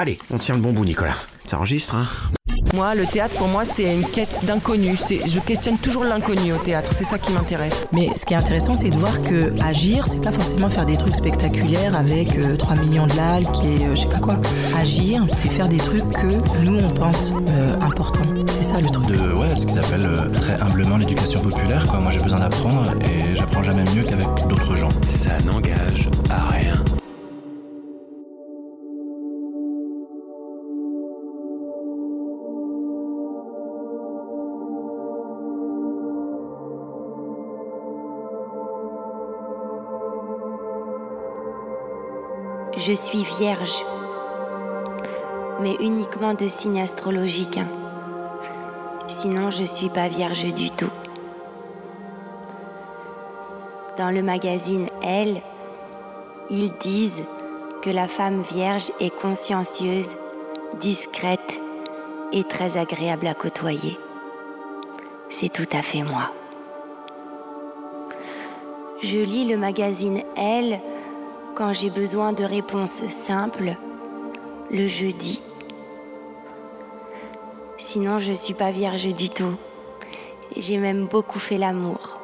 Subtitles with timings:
[0.00, 1.12] Allez, on tient le bon bout, Nicolas.
[1.46, 2.06] Ça enregistre, hein
[2.72, 4.96] Moi, le théâtre, pour moi, c'est une quête d'inconnu.
[4.96, 6.88] C'est- Je questionne toujours l'inconnu au théâtre.
[6.94, 7.86] C'est ça qui m'intéresse.
[7.92, 10.96] Mais ce qui est intéressant, c'est de voir que agir, c'est pas forcément faire des
[10.96, 14.36] trucs spectaculaires avec euh, 3 millions de likes et euh, je sais pas quoi.
[14.80, 18.24] Agir, c'est faire des trucs que nous on pense euh, importants.
[18.50, 19.06] C'est ça le truc.
[19.08, 21.86] de ouais, ce qui s'appelle euh, très humblement l'éducation populaire.
[21.88, 22.00] Quoi.
[22.00, 24.88] Moi j'ai besoin d'apprendre et j'apprends jamais mieux qu'avec d'autres gens.
[25.10, 26.79] Ça n'engage à rien.
[42.86, 43.84] Je suis vierge,
[45.60, 47.60] mais uniquement de signes astrologiques.
[49.06, 50.90] Sinon, je suis pas vierge du tout.
[53.98, 55.42] Dans le magazine Elle,
[56.48, 57.22] ils disent
[57.82, 60.16] que la femme vierge est consciencieuse,
[60.80, 61.60] discrète
[62.32, 63.98] et très agréable à côtoyer.
[65.28, 66.32] C'est tout à fait moi.
[69.02, 70.80] Je lis le magazine Elle
[71.60, 73.76] quand j'ai besoin de réponses simples
[74.70, 75.42] le jeudi.
[77.76, 79.58] Sinon, je suis pas vierge du tout.
[80.56, 82.18] J'ai même beaucoup fait l'amour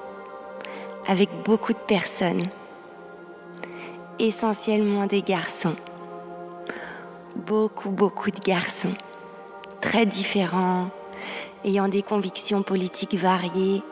[1.07, 2.45] avec beaucoup de personnes,
[4.19, 5.77] essentiellement des garçons.
[7.35, 8.95] Beaucoup, beaucoup de garçons,
[9.83, 10.89] très différents,
[11.63, 13.83] ayant des convictions politiques variées,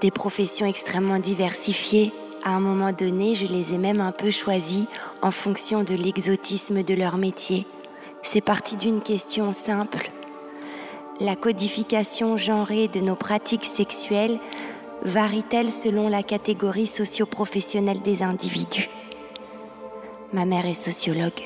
[0.00, 2.12] des professions extrêmement diversifiées.
[2.42, 4.86] À un moment donné, je les ai même un peu choisis
[5.20, 7.66] en fonction de l'exotisme de leur métier.
[8.22, 10.10] C'est parti d'une question simple.
[11.20, 14.38] La codification genrée de nos pratiques sexuelles
[15.02, 18.88] varie-t-elle selon la catégorie socio-professionnelle des individus?
[20.32, 21.42] Ma mère est sociologue.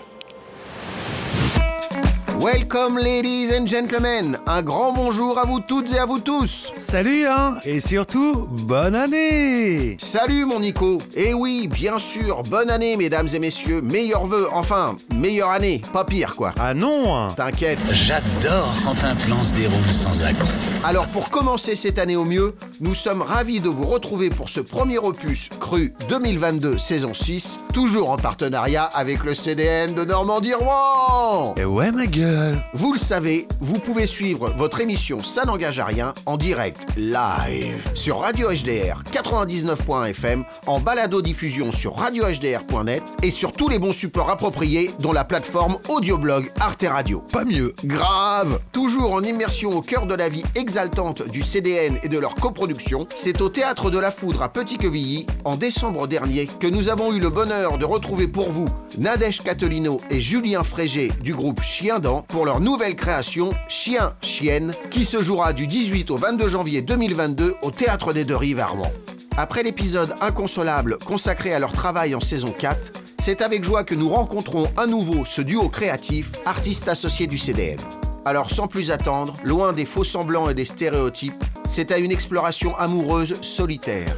[2.40, 4.36] Welcome, ladies and gentlemen.
[4.46, 6.72] Un grand bonjour à vous toutes et à vous tous.
[6.76, 12.96] Salut hein Et surtout, bonne année Salut mon Nico Et oui, bien sûr, bonne année
[12.96, 16.52] mesdames et messieurs, meilleurs vœux, enfin, meilleure année, pas pire quoi.
[16.58, 17.80] Ah non hein T'inquiète.
[17.92, 20.48] J'adore quand un plan se déroule sans accroc.
[20.84, 24.60] Alors pour commencer cette année au mieux, nous sommes ravis de vous retrouver pour ce
[24.60, 31.60] premier opus cru 2022 saison 6, toujours en partenariat avec le CDN de Normandie-Rouen Et
[31.62, 32.23] Eh ouais ma gueule
[32.72, 37.76] Vous le savez, vous pouvez suivre votre émission Ça n'engage à rien en direct, live,
[37.94, 44.90] sur Radio HDR 99.fm, en balado-diffusion sur radiohdr.net et sur tous les bons supports appropriés,
[45.00, 47.22] dont la plateforme audioblog Arte Radio.
[47.32, 47.74] Pas mieux.
[47.84, 48.60] Grave.
[48.72, 53.06] Toujours en immersion au cœur de la vie exaltante du CDN et de leur coproduction,
[53.14, 57.20] c'est au Théâtre de la Foudre à Petit-Quevilly, en décembre dernier, que nous avons eu
[57.20, 58.68] le bonheur de retrouver pour vous
[58.98, 65.04] Nadège Catelino et Julien Frégé du groupe Chien Pour leur nouvelle création Chien Chienne, qui
[65.04, 68.92] se jouera du 18 au 22 janvier 2022 au Théâtre des Deux Rives à Rouen.
[69.36, 74.08] Après l'épisode inconsolable consacré à leur travail en saison 4, c'est avec joie que nous
[74.08, 77.78] rencontrons à nouveau ce duo créatif, artiste associé du CDN.
[78.24, 82.76] Alors sans plus attendre, loin des faux semblants et des stéréotypes, c'est à une exploration
[82.76, 84.14] amoureuse solitaire,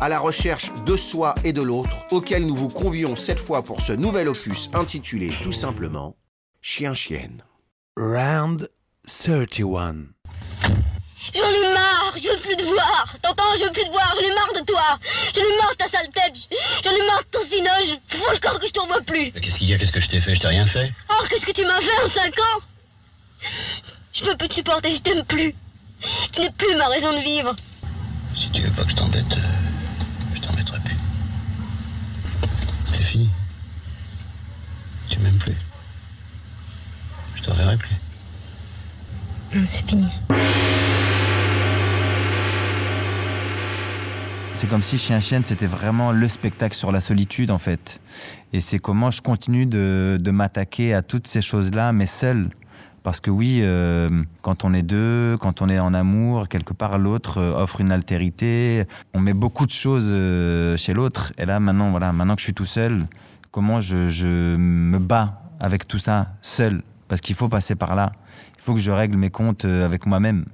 [0.00, 3.80] à la recherche de soi et de l'autre, auquel nous vous convions cette fois pour
[3.80, 6.14] ce nouvel opus intitulé tout simplement
[6.62, 7.42] Chien-Chienne.
[7.96, 8.68] Round
[9.06, 10.08] 31.
[11.34, 13.16] J'en ai marre, je veux plus te voir.
[13.22, 14.98] T'entends, je veux plus te voir, j'en ai marre de toi.
[15.34, 16.36] J'en ai marre de ta sale tête.
[16.84, 17.98] J'en ai marre de ton cinoche.
[18.08, 19.32] Fous le corps que je t'en vois plus.
[19.32, 19.78] Qu'est-ce qu'il y a?
[19.78, 20.34] Qu'est-ce que je t'ai fait?
[20.34, 20.92] Je t'ai rien fait?
[21.10, 22.60] Oh, qu'est-ce que tu m'as fait en 5 ans?
[24.12, 25.54] Je peux plus te supporter, je t'aime plus.
[26.32, 27.54] Tu n'es plus ma raison de vivre.
[28.34, 30.96] Si tu veux pas que je t'embête, euh, je t'embêterai plus.
[32.86, 33.30] C'est fini.
[35.08, 35.56] Tu m'aimes plus.
[37.40, 37.94] Je te reverrai plus.
[39.54, 40.06] Non, c'est fini.
[44.52, 48.00] C'est comme si Chien Chienne, c'était vraiment le spectacle sur la solitude, en fait.
[48.52, 52.50] Et c'est comment je continue de, de m'attaquer à toutes ces choses-là, mais seul.
[53.02, 54.10] Parce que oui, euh,
[54.42, 57.90] quand on est deux, quand on est en amour, quelque part l'autre euh, offre une
[57.90, 58.84] altérité.
[59.14, 61.32] On met beaucoup de choses euh, chez l'autre.
[61.38, 63.06] Et là, maintenant, voilà, maintenant que je suis tout seul,
[63.50, 68.12] comment je, je me bats avec tout ça seul Parce qu'il faut passer par là.
[68.56, 70.44] Il faut que je règle mes comptes euh, avec moi-même.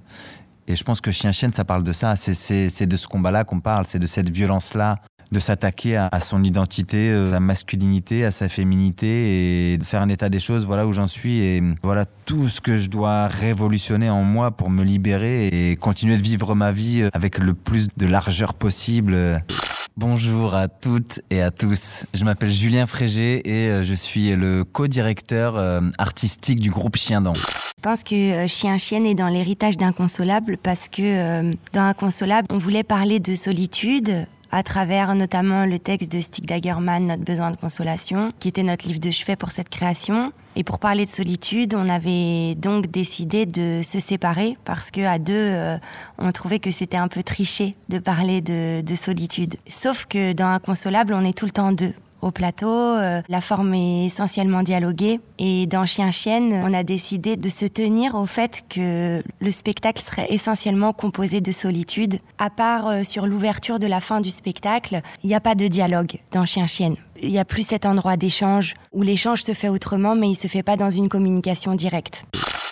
[0.66, 2.16] Et je pense que Chien Chienne, ça parle de ça.
[2.16, 3.84] C'est- de ce combat-là qu'on parle.
[3.86, 4.96] C'est de cette violence-là,
[5.32, 10.02] de s'attaquer à, son identité, euh, à sa masculinité, à sa féminité et de faire
[10.02, 10.64] un état des choses.
[10.64, 14.70] Voilà où j'en suis et voilà tout ce que je dois révolutionner en moi pour
[14.70, 19.42] me libérer et continuer de vivre ma vie euh, avec le plus de largeur possible.
[19.96, 22.04] Bonjour à toutes et à tous.
[22.12, 27.22] Je m'appelle Julien Frégé et euh, je suis le co-directeur euh, artistique du groupe Chien
[27.22, 27.34] Dent.
[27.34, 32.82] Je pense que Chien Chienne est dans l'héritage d'Inconsolable parce que dans Inconsolable, on voulait
[32.82, 34.26] parler de solitude
[34.56, 38.86] à travers notamment le texte de Stig Dagerman, Notre besoin de consolation, qui était notre
[38.86, 40.32] livre de chevet pour cette création.
[40.56, 45.18] Et pour parler de solitude, on avait donc décidé de se séparer parce que à
[45.18, 45.76] deux, euh,
[46.16, 49.56] on trouvait que c'était un peu triché de parler de, de solitude.
[49.68, 51.92] Sauf que dans Inconsolable, on est tout le temps deux
[52.26, 52.68] au plateau.
[52.68, 55.20] euh, la forme est essentiellement dialoguée.
[55.38, 60.02] Et dans Chien Chienne, on a décidé de se tenir au fait que le spectacle
[60.02, 62.18] serait essentiellement composé de solitude.
[62.38, 65.68] À part euh, sur l'ouverture de la fin du spectacle, il n'y a pas de
[65.68, 66.96] dialogue dans Chien Chienne.
[67.22, 70.48] Il n'y a plus cet endroit d'échange où l'échange se fait autrement, mais il se
[70.48, 72.24] fait pas dans une communication directe.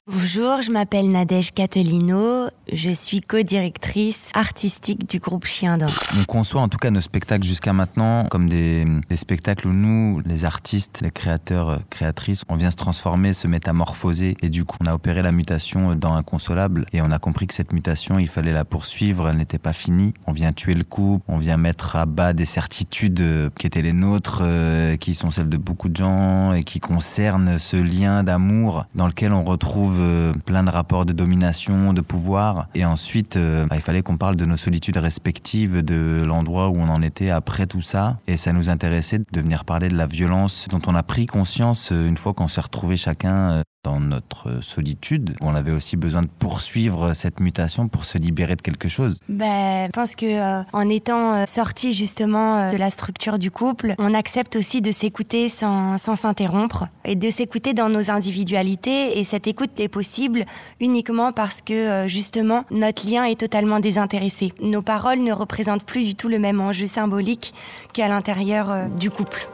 [0.06, 2.48] Bonjour, je m'appelle Nadège Catelino.
[2.70, 5.86] Je suis co-directrice artistique du groupe Chien Dent.
[6.20, 10.20] On conçoit en tout cas nos spectacles jusqu'à maintenant comme des, des spectacles où nous,
[10.26, 14.36] les artistes, les créateurs, euh, créatrices, on vient se transformer, se métamorphoser.
[14.42, 17.54] Et du coup, on a opéré la mutation dans Inconsolable et on a compris que
[17.54, 20.12] cette mutation, il fallait la poursuivre, elle n'était pas finie.
[20.26, 23.80] On vient tuer le coup, on vient mettre à bas des certitudes euh, qui étaient
[23.80, 28.22] les nôtres, euh, qui sont celles de beaucoup de gens et qui concernent ce lien
[28.22, 32.68] d'amour dans lequel on retrouve euh, plein de rapports de domination, de pouvoir.
[32.74, 36.76] Et ensuite, euh, bah, il fallait qu'on parle de nos solitudes respectives, de l'endroit où
[36.76, 38.18] on en était après tout ça.
[38.26, 41.90] Et ça nous intéressait de venir parler de la violence dont on a pris conscience
[41.92, 45.36] euh, une fois qu'on s'est retrouvés chacun dans notre solitude.
[45.40, 49.18] On avait aussi besoin de poursuivre cette mutation pour se libérer de quelque chose.
[49.28, 53.50] Ben, je pense que euh, en étant euh, sorti justement euh, de la structure du
[53.50, 59.18] couple, on accepte aussi de s'écouter sans s'interrompre et de s'écouter dans nos individualités.
[59.18, 60.46] Et cette écoute est possible
[60.80, 64.52] uniquement parce que justement notre lien est totalement désintéressé.
[64.62, 67.52] Nos paroles ne représentent plus du tout le même enjeu symbolique
[67.92, 69.46] qu'à l'intérieur du couple.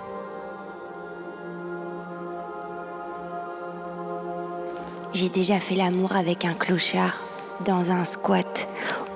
[5.12, 7.24] J'ai déjà fait l'amour avec un clochard
[7.64, 8.68] dans un squat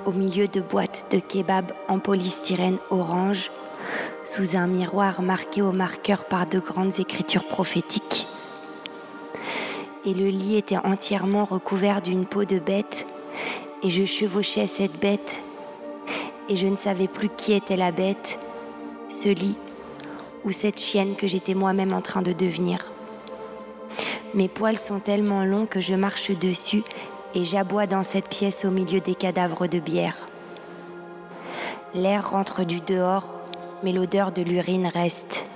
[0.06, 3.52] au milieu de boîtes de kebab en polystyrène orange
[4.24, 8.26] sous un miroir marqué au marqueur par de grandes écritures prophétiques.
[10.04, 13.06] Et le lit était entièrement recouvert d'une peau de bête
[13.84, 15.42] et je chevauchais cette bête
[16.48, 18.40] et je ne savais plus qui était la bête,
[19.08, 19.58] ce lit
[20.44, 22.93] ou cette chienne que j'étais moi-même en train de devenir.
[24.34, 26.82] Mes poils sont tellement longs que je marche dessus
[27.36, 30.26] et j'aboie dans cette pièce au milieu des cadavres de bière.
[31.94, 33.32] L'air rentre du dehors,
[33.84, 35.46] mais l'odeur de l'urine reste.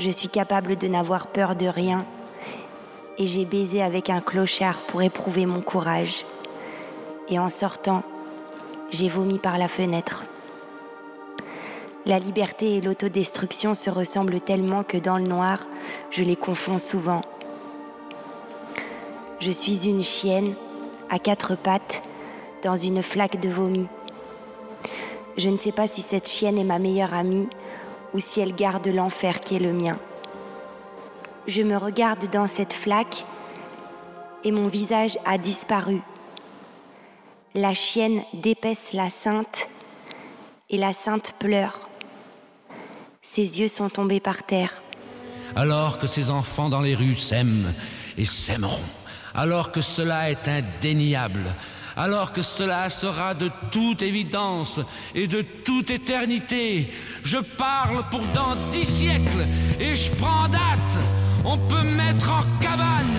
[0.00, 2.04] Je suis capable de n'avoir peur de rien
[3.18, 6.26] et j'ai baisé avec un clochard pour éprouver mon courage.
[7.28, 8.02] Et en sortant,
[8.90, 10.24] j'ai vomi par la fenêtre.
[12.04, 15.60] La liberté et l'autodestruction se ressemblent tellement que dans le noir,
[16.10, 17.22] je les confonds souvent.
[19.40, 20.54] Je suis une chienne
[21.10, 22.02] à quatre pattes
[22.62, 23.86] dans une flaque de vomi.
[25.36, 27.48] Je ne sais pas si cette chienne est ma meilleure amie
[28.14, 29.98] ou si elle garde l'enfer qui est le mien.
[31.46, 33.24] Je me regarde dans cette flaque
[34.44, 36.00] et mon visage a disparu.
[37.54, 39.68] La chienne dépaisse la sainte
[40.70, 41.88] et la sainte pleure.
[43.22, 44.82] Ses yeux sont tombés par terre.
[45.56, 47.72] alors que ces enfants dans les rues s'aiment
[48.18, 48.80] et s'aimeront,
[49.34, 51.54] alors que cela est indéniable,
[51.96, 54.80] alors que cela sera de toute évidence
[55.14, 56.92] et de toute éternité.
[57.22, 59.46] Je parle pour dans dix siècles
[59.80, 61.04] et je prends date.
[61.44, 63.18] On peut me mettre en cabane,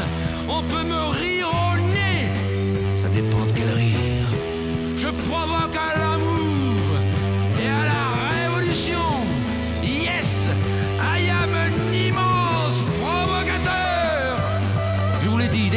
[0.50, 2.30] on peut me rire au nez.
[3.02, 4.28] Ça dépend de quel rire.
[4.98, 5.95] Je provoque à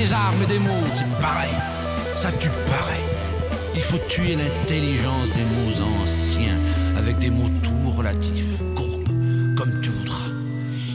[0.08, 1.50] des armes et des mots, c'est pareil.
[2.16, 3.04] Ça tue pareil.
[3.74, 6.58] Il faut tuer l'intelligence des mots anciens
[6.96, 10.30] avec des mots tout relatifs, courbes, comme tu voudras.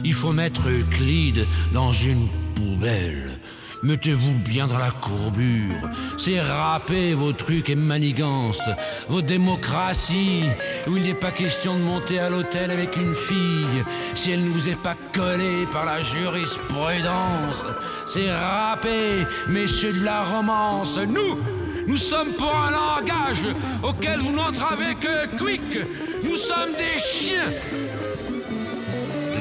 [0.04, 3.38] Il faut mettre Euclide dans une poubelle.
[3.84, 5.90] Mettez-vous bien dans la courbure.
[6.16, 8.70] C'est râper vos trucs et manigances,
[9.10, 10.44] vos démocraties,
[10.86, 14.48] où il n'est pas question de monter à l'hôtel avec une fille si elle ne
[14.48, 17.66] vous est pas collée par la jurisprudence.
[18.06, 20.98] C'est râper, messieurs de la romance.
[20.98, 21.38] Nous,
[21.86, 23.44] nous sommes pour un langage
[23.82, 25.78] auquel vous n'entravez que quick.
[26.24, 27.52] Nous sommes des chiens.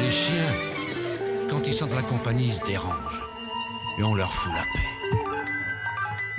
[0.04, 0.54] Les chiens,
[1.50, 3.23] quand ils sentent la compagnie, se dérangent.
[3.98, 4.94] Et on leur fout la paix.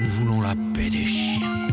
[0.01, 1.69] Nous voulons la paix des chiens.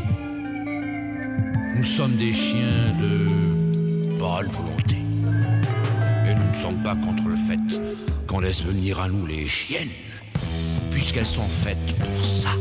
[1.76, 4.98] Nous sommes des chiens de bonne volonté.
[6.28, 7.82] Et nous ne sommes pas contre le fait
[8.28, 9.90] qu'on laisse venir à nous les chiennes,
[10.92, 12.52] puisqu'elles sont faites pour ça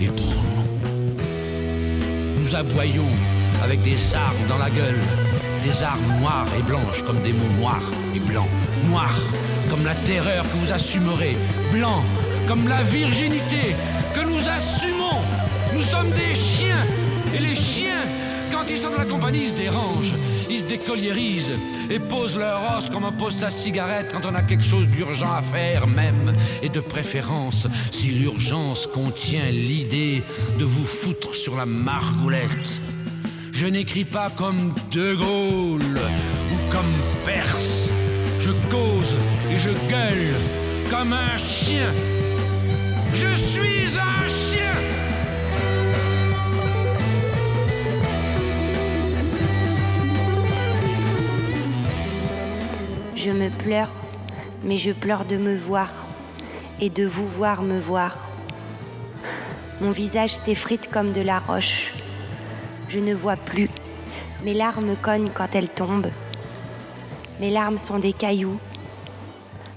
[0.00, 0.66] et pour nous.
[2.40, 3.10] Nous aboyons
[3.62, 5.00] avec des armes dans la gueule,
[5.62, 8.48] des armes noires et blanches comme des mots noirs et blancs,
[8.88, 9.20] noirs
[9.68, 11.36] comme la terreur que vous assumerez,
[11.72, 12.04] blancs
[12.48, 13.76] comme la virginité
[14.14, 15.20] que nous assumons.
[15.74, 16.84] Nous sommes des chiens
[17.34, 18.02] et les chiens,
[18.50, 20.14] quand ils sont dans la compagnie, ils se dérangent,
[20.48, 21.58] ils se décolliérisent
[21.90, 25.32] et posent leur os comme on pose sa cigarette quand on a quelque chose d'urgent
[25.32, 26.32] à faire même.
[26.62, 30.22] Et de préférence, si l'urgence contient l'idée
[30.58, 32.82] de vous foutre sur la margoulette.
[33.60, 36.94] Je n'écris pas comme De Gaulle ou comme
[37.26, 37.90] Perse.
[38.40, 39.14] Je cause
[39.52, 40.34] et je gueule
[40.88, 41.92] comme un chien.
[43.12, 44.72] Je suis un chien
[53.14, 53.92] Je me pleure,
[54.64, 55.90] mais je pleure de me voir
[56.80, 58.24] et de vous voir me voir.
[59.82, 61.92] Mon visage s'effrite comme de la roche.
[62.90, 63.68] Je ne vois plus.
[64.42, 66.10] Mes larmes cognent quand elles tombent.
[67.38, 68.58] Mes larmes sont des cailloux.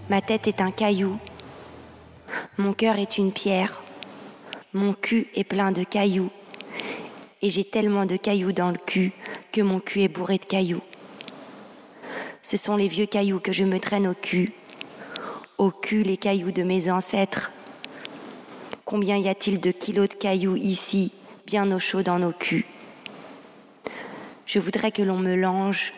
[0.10, 1.20] Ma tête est un caillou.
[2.58, 3.84] Mon cœur est une pierre.
[4.74, 6.32] Mon cul est plein de cailloux.
[7.44, 9.12] Et j'ai tellement de cailloux dans le cul
[9.52, 10.82] que mon cul est bourré de cailloux.
[12.42, 14.50] Ce sont les vieux cailloux que je me traîne au cul.
[15.60, 17.52] Au cul les cailloux de mes ancêtres.
[18.86, 21.14] Combien y a-t-il de kilos de cailloux ici,
[21.46, 22.66] bien au chaud dans nos culs?
[24.54, 25.94] Je voudrais que l'on me lange.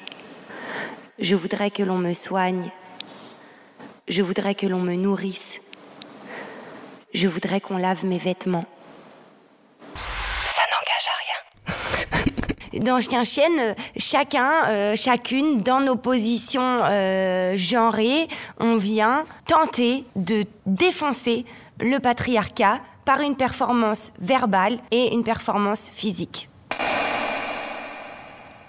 [1.19, 2.71] Je voudrais que l'on me soigne.
[4.07, 5.59] Je voudrais que l'on me nourrisse.
[7.13, 8.63] Je voudrais qu'on lave mes vêtements.
[9.97, 12.79] Ça n'engage à rien.
[12.85, 18.29] Dans Chien Chienne, chacun, euh, chacune, dans nos positions euh, genrées,
[18.61, 21.43] on vient tenter de défoncer
[21.81, 26.47] le patriarcat par une performance verbale et une performance physique.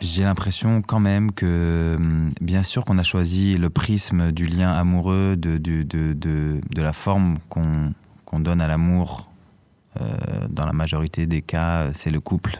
[0.01, 4.71] J'ai l'impression quand même que, hum, bien sûr qu'on a choisi le prisme du lien
[4.71, 9.31] amoureux, de, de, de, de, la forme qu'on qu'on donne à l'amour.
[10.01, 10.05] Euh,
[10.51, 12.59] dans la majorité des cas, c'est le couple.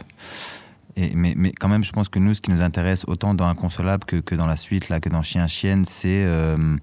[0.97, 4.03] Mais, mais, quand même, je pense que nous, ce qui nous intéresse autant dans Inconsolable
[4.05, 6.77] que, que dans la suite, là, que dans Chien-Chienne, c'est euh,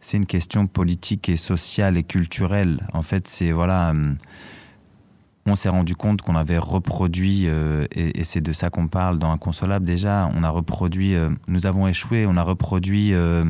[0.00, 2.80] c'est une question politique et sociale et culturelle.
[2.92, 3.90] En fait, c'est voilà.
[3.90, 4.16] Hum,
[5.46, 9.32] on s'est rendu compte qu'on avait reproduit, euh, et, c'est de ça qu'on parle dans
[9.32, 9.84] Inconsolable.
[9.84, 13.44] Déjà, on a reproduit, euh, nous avons échoué, on a reproduit euh,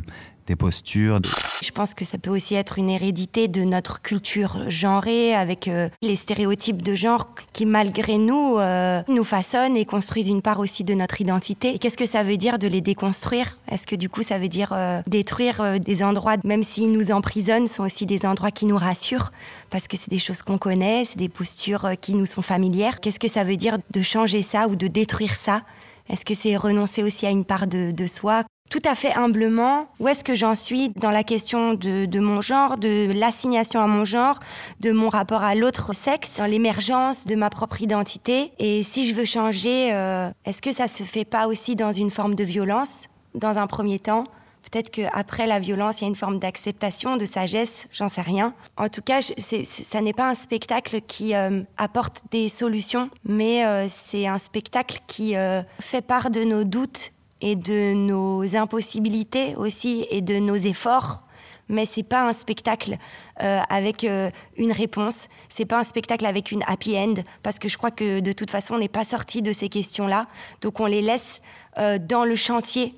[0.49, 1.21] des postures.
[1.63, 5.89] Je pense que ça peut aussi être une hérédité de notre culture genrée, avec euh,
[6.03, 10.85] les stéréotypes de genre qui, malgré nous, euh, nous façonnent et construisent une part aussi
[10.85, 11.79] de notre identité.
[11.79, 13.59] Qu'est-ce que ça veut dire de les déconstruire?
[13.71, 17.67] Est-ce que du coup, ça veut dire euh, détruire des endroits, même s'ils nous emprisonnent,
[17.67, 19.31] sont aussi des endroits qui nous rassurent?
[19.71, 23.01] Parce que c'est des choses qu'on connaît, c'est des postures qui nous sont familières.
[23.01, 25.63] Qu'est-ce que ça veut dire de changer ça ou de détruire ça?
[26.09, 28.45] Est-ce que c'est renoncer aussi à une part de soi?
[28.71, 32.41] Tout à fait humblement, où est-ce que j'en suis dans la question de, de mon
[32.41, 34.39] genre, de l'assignation à mon genre,
[34.81, 38.53] de mon rapport à l'autre sexe, dans l'émergence de ma propre identité.
[38.59, 42.11] Et si je veux changer, euh, est-ce que ça se fait pas aussi dans une
[42.11, 44.25] forme de violence, dans un premier temps?
[44.71, 48.55] Peut-être qu'après la violence, il y a une forme d'acceptation, de sagesse, j'en sais rien.
[48.77, 52.49] En tout cas, je, c'est, c'est, ça n'est pas un spectacle qui euh, apporte des
[52.49, 57.95] solutions, mais euh, c'est un spectacle qui euh, fait part de nos doutes et de
[57.95, 61.23] nos impossibilités aussi et de nos efforts.
[61.69, 62.97] Mais c'est pas un spectacle
[63.43, 65.29] euh, avec euh, une réponse.
[65.49, 68.51] C'est pas un spectacle avec une happy end parce que je crois que de toute
[68.51, 70.27] façon on n'est pas sorti de ces questions-là.
[70.63, 71.43] Donc on les laisse
[71.79, 72.95] euh, dans le chantier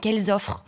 [0.00, 0.64] qu'elles offrent.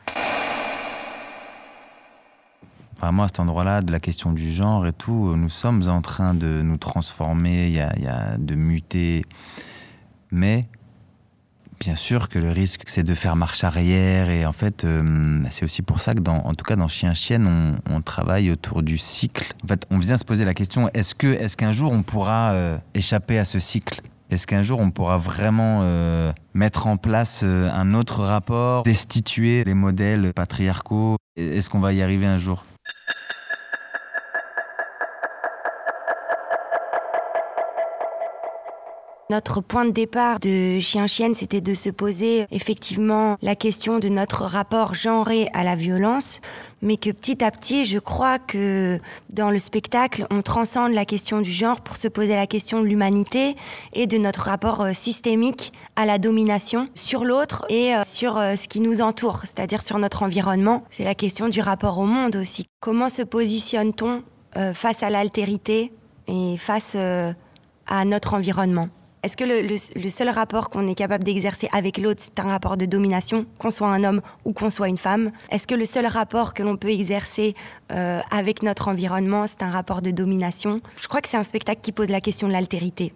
[2.99, 6.35] Vraiment à cet endroit-là, de la question du genre et tout, nous sommes en train
[6.35, 9.25] de nous transformer, il y a de muter.
[10.33, 10.66] Mais
[11.78, 14.30] bien sûr que le risque, c'est de faire marche arrière.
[14.30, 17.95] Et en fait, euh, c'est aussi pour ça que, en tout cas, dans Chien-Chienne, on,
[17.95, 19.54] on, travaille autour du cycle.
[19.64, 22.52] En fait, on vient se poser la question est-ce que, est-ce qu'un jour on pourra
[22.52, 24.02] euh, échapper à ce cycle?
[24.30, 29.75] Est-ce qu'un jour on pourra vraiment euh, mettre en place un autre rapport, destituer les
[29.75, 31.16] modèles patriarcaux?
[31.37, 32.64] Est-ce qu'on va y arriver un jour?
[39.28, 44.42] Notre point de départ de Chien-Chienne, c'était de se poser effectivement la question de notre
[44.42, 46.40] rapport genré à la violence,
[46.80, 51.40] mais que petit à petit, je crois que dans le spectacle, on transcende la question
[51.40, 53.56] du genre pour se poser la question de l'humanité
[53.95, 58.54] et de notre rapport euh, systémique à la domination sur l'autre et euh, sur euh,
[58.54, 60.85] ce qui nous entoure, c'est-à-dire sur notre environnement.
[60.92, 62.66] C'est la question du rapport au monde aussi.
[62.78, 64.23] Comment se positionne-t-on
[64.73, 65.92] face à l'altérité
[66.28, 68.88] et face à notre environnement?
[69.26, 72.87] Est-ce que le, seul rapport qu'on est capable d'exercer avec l'autre, c'est un rapport de
[72.87, 75.33] domination, qu'on soit un homme ou qu'on soit une femme?
[75.50, 77.56] Est-ce que le seul rapport que l'on peut exercer
[77.90, 80.80] euh, avec notre environnement, c'est un rapport de domination?
[80.97, 83.14] Je crois que c'est un spectacle qui pose la question de l'altérité.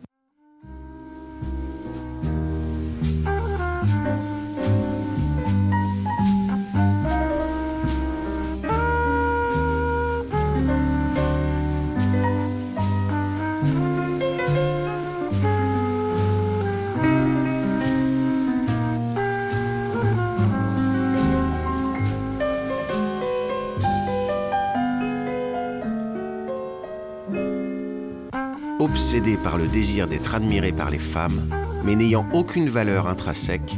[28.80, 31.40] Obsédé par le désir d'être admiré par les femmes,
[31.84, 33.76] mais n'ayant aucune valeur intrinsèque,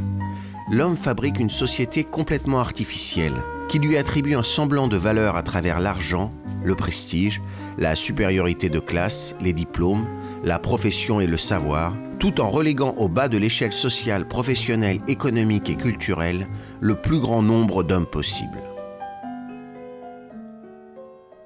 [0.71, 3.35] l'homme fabrique une société complètement artificielle
[3.67, 6.31] qui lui attribue un semblant de valeur à travers l'argent,
[6.63, 7.41] le prestige,
[7.77, 10.05] la supériorité de classe, les diplômes,
[10.43, 15.69] la profession et le savoir, tout en reléguant au bas de l'échelle sociale, professionnelle, économique
[15.69, 16.47] et culturelle
[16.79, 18.62] le plus grand nombre d'hommes possible.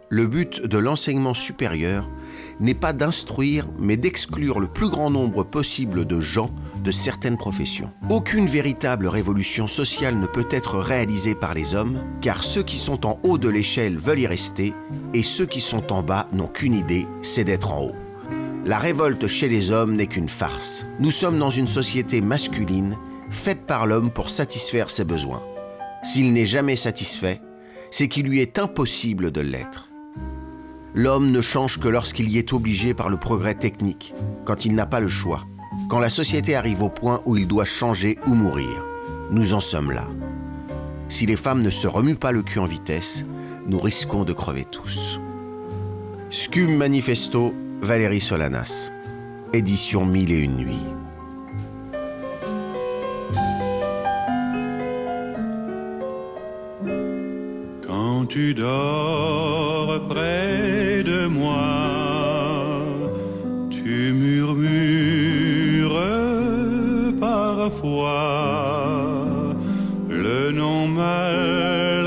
[0.09, 2.09] Le but de l'enseignement supérieur
[2.61, 6.49] n'est pas d'instruire, mais d'exclure le plus grand nombre possible de gens
[6.81, 7.91] de certaines professions.
[8.09, 13.05] Aucune véritable révolution sociale ne peut être réalisée par les hommes, car ceux qui sont
[13.05, 14.73] en haut de l'échelle veulent y rester,
[15.13, 17.95] et ceux qui sont en bas n'ont qu'une idée, c'est d'être en haut.
[18.65, 20.85] La révolte chez les hommes n'est qu'une farce.
[20.99, 22.97] Nous sommes dans une société masculine,
[23.29, 25.43] faite par l'homme pour satisfaire ses besoins.
[26.03, 27.41] S'il n'est jamais satisfait,
[27.91, 29.87] c'est qu'il lui est impossible de l'être.
[30.97, 34.87] L'homme ne change que lorsqu'il y est obligé par le progrès technique, quand il n'a
[34.87, 35.43] pas le choix,
[35.89, 38.83] quand la société arrive au point où il doit changer ou mourir.
[39.29, 40.07] Nous en sommes là.
[41.07, 43.25] Si les femmes ne se remuent pas le cul en vitesse,
[43.67, 45.19] nous risquons de crever tous.
[46.31, 48.91] Scum Manifesto, Valérie Solanas.
[49.53, 50.83] Édition Mille et une nuits.
[57.86, 60.57] Quand tu dors près
[63.69, 66.02] tu murmures
[67.19, 68.76] parfois
[70.10, 72.06] le nom mal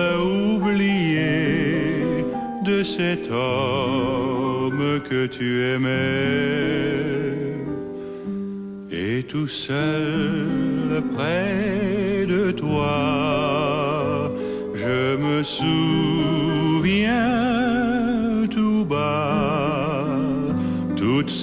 [0.54, 2.24] oublié
[2.64, 6.90] de cet homme que tu aimais.
[8.90, 14.32] Et tout seul près de toi,
[14.74, 16.39] je me souviens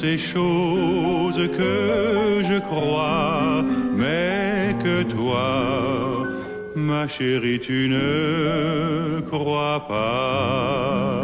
[0.01, 3.63] ces choses que je crois,
[3.95, 6.27] mais que toi,
[6.75, 11.23] ma chérie, tu ne crois pas.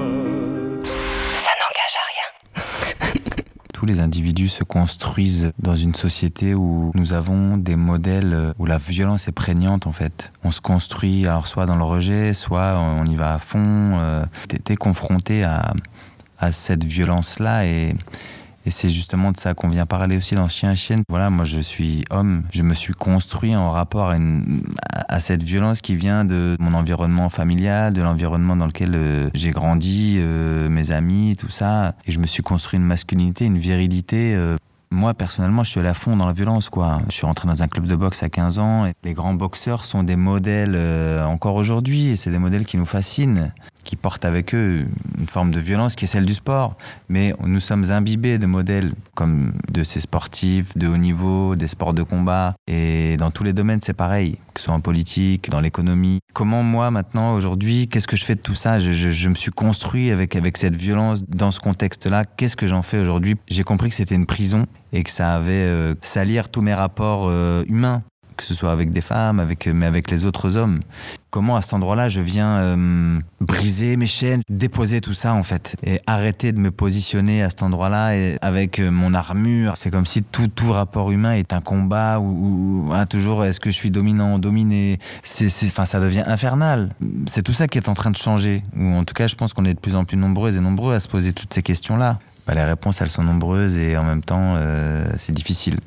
[1.45, 2.63] Ça n'engage à rien.
[3.73, 8.79] Tous les individus se construisent dans une société où nous avons des modèles où la
[8.79, 10.31] violence est prégnante en fait.
[10.43, 13.99] On se construit alors soit dans le rejet, soit on y va à fond.
[13.99, 14.25] Euh,
[14.63, 15.73] T'es confronté à,
[16.39, 17.93] à cette violence-là et,
[18.65, 21.03] et c'est justement de ça qu'on vient parler aussi dans Chien Chienne.
[21.09, 24.63] Voilà, moi je suis homme, je me suis construit en rapport à, une,
[25.07, 29.51] à cette violence qui vient de mon environnement familial, de l'environnement dans lequel euh, j'ai
[29.51, 31.95] grandi, euh, mes amis, tout ça.
[32.05, 34.33] Et je me suis construit une masculinité, une virilité.
[34.35, 34.55] Euh,
[34.91, 37.01] moi, personnellement, je suis à fond dans la violence, quoi.
[37.09, 38.85] Je suis rentré dans un club de boxe à 15 ans.
[38.85, 40.77] Et les grands boxeurs sont des modèles
[41.25, 42.09] encore aujourd'hui.
[42.09, 43.51] Et c'est des modèles qui nous fascinent
[43.83, 44.85] qui portent avec eux
[45.19, 46.75] une forme de violence qui est celle du sport.
[47.09, 51.93] Mais nous sommes imbibés de modèles comme de ces sportifs de haut niveau, des sports
[51.93, 52.55] de combat.
[52.67, 56.19] Et dans tous les domaines, c'est pareil, que ce soit en politique, dans l'économie.
[56.33, 58.79] Comment moi, maintenant, aujourd'hui, qu'est-ce que je fais de tout ça?
[58.79, 62.25] Je, je, me suis construit avec, avec cette violence dans ce contexte-là.
[62.25, 63.35] Qu'est-ce que j'en fais aujourd'hui?
[63.47, 67.27] J'ai compris que c'était une prison et que ça avait euh, salir tous mes rapports
[67.27, 68.01] euh, humains
[68.35, 70.79] que ce soit avec des femmes, avec, mais avec les autres hommes.
[71.29, 75.75] Comment à cet endroit-là, je viens euh, briser mes chaînes, déposer tout ça en fait,
[75.83, 79.77] et arrêter de me positionner à cet endroit-là et avec euh, mon armure?
[79.77, 83.75] C'est comme si tout, tout rapport humain est un combat ou toujours est-ce que je
[83.75, 84.99] suis dominant, dominé?
[85.23, 86.93] C'est, enfin, ça devient infernal.
[87.25, 88.61] C'est tout ça qui est en train de changer.
[88.77, 90.93] Ou en tout cas, je pense qu'on est de plus en plus nombreux et nombreux
[90.93, 92.19] à se poser toutes ces questions-là.
[92.45, 95.79] Bah, les réponses, elles sont nombreuses et en même temps, euh, c'est difficile.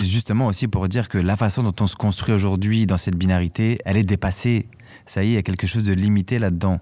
[0.00, 3.78] Justement aussi pour dire que la façon dont on se construit aujourd'hui dans cette binarité,
[3.84, 4.68] elle est dépassée.
[5.06, 6.80] Ça y est, il y a quelque chose de limité là-dedans.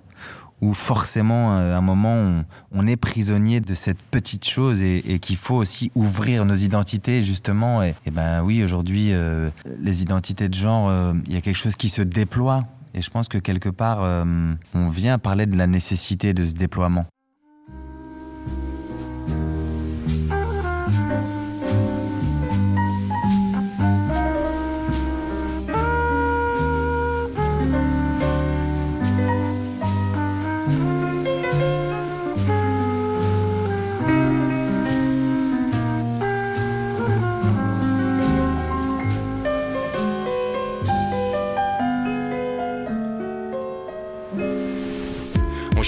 [0.61, 5.19] Où forcément, euh, à un moment, on, est prisonnier de cette petite chose et, et
[5.19, 7.83] qu'il faut aussi ouvrir nos identités, justement.
[7.83, 11.57] Et, et ben oui, aujourd'hui, euh, les identités de genre, euh, il y a quelque
[11.57, 12.65] chose qui se déploie.
[12.95, 16.53] Et je pense que quelque part, euh, on vient parler de la nécessité de ce
[16.53, 17.07] déploiement.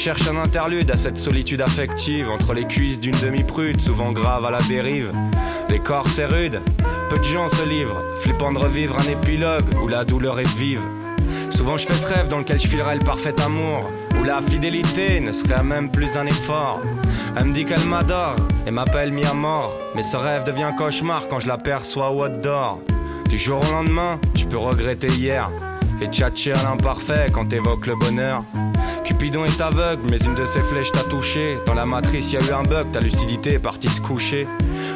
[0.04, 4.50] Cherche un interlude à cette solitude affective entre les cuisses d'une demi-prude, souvent grave à
[4.50, 5.10] la dérive.
[5.70, 6.60] Les corps c'est rude,
[7.08, 10.82] peu de gens se livrent, flippant de revivre un épilogue où la douleur est vive.
[11.48, 13.90] Souvent je fais ce rêve dans lequel je filerais le parfait amour,
[14.20, 16.82] où la fidélité ne serait même plus un effort.
[17.34, 18.36] Elle me dit qu'elle m'adore
[18.66, 22.82] et m'appelle mis à mort, mais ce rêve devient cauchemar quand je l'aperçois au d'or.
[23.30, 25.50] Du jour au lendemain, tu peux regretter hier
[26.02, 28.44] et tchatcher à l'imparfait quand t'évoques le bonheur.
[29.04, 31.58] Cupidon est aveugle, mais une de ses flèches t'a touché.
[31.66, 34.46] Dans la matrice, y a eu un bug, ta lucidité est partie se coucher.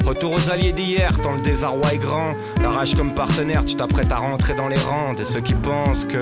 [0.07, 2.33] Retour aux alliés d'hier, tant le désarroi est grand.
[2.63, 6.07] La rage comme partenaire, tu t'apprêtes à rentrer dans les rangs de ceux qui pensent
[6.07, 6.21] que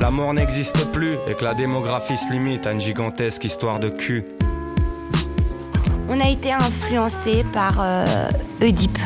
[0.00, 4.24] l'amour n'existe plus et que la démographie se limite à une gigantesque histoire de cul.
[6.08, 8.28] On a été influencé par euh,
[8.60, 8.98] Oedipe,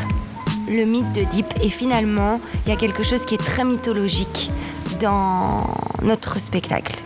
[0.67, 1.53] le mythe d'Oedipe.
[1.63, 4.51] Et finalement, il y a quelque chose qui est très mythologique
[4.99, 5.67] dans
[6.03, 7.03] notre spectacle.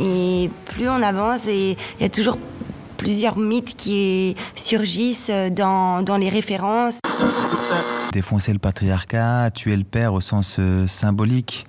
[0.00, 2.38] Et plus on avance, et il y a toujours
[2.96, 7.00] plusieurs mythes qui surgissent dans, dans les références.
[8.12, 11.66] Défoncer le patriarcat, tuer le père au sens euh, symbolique.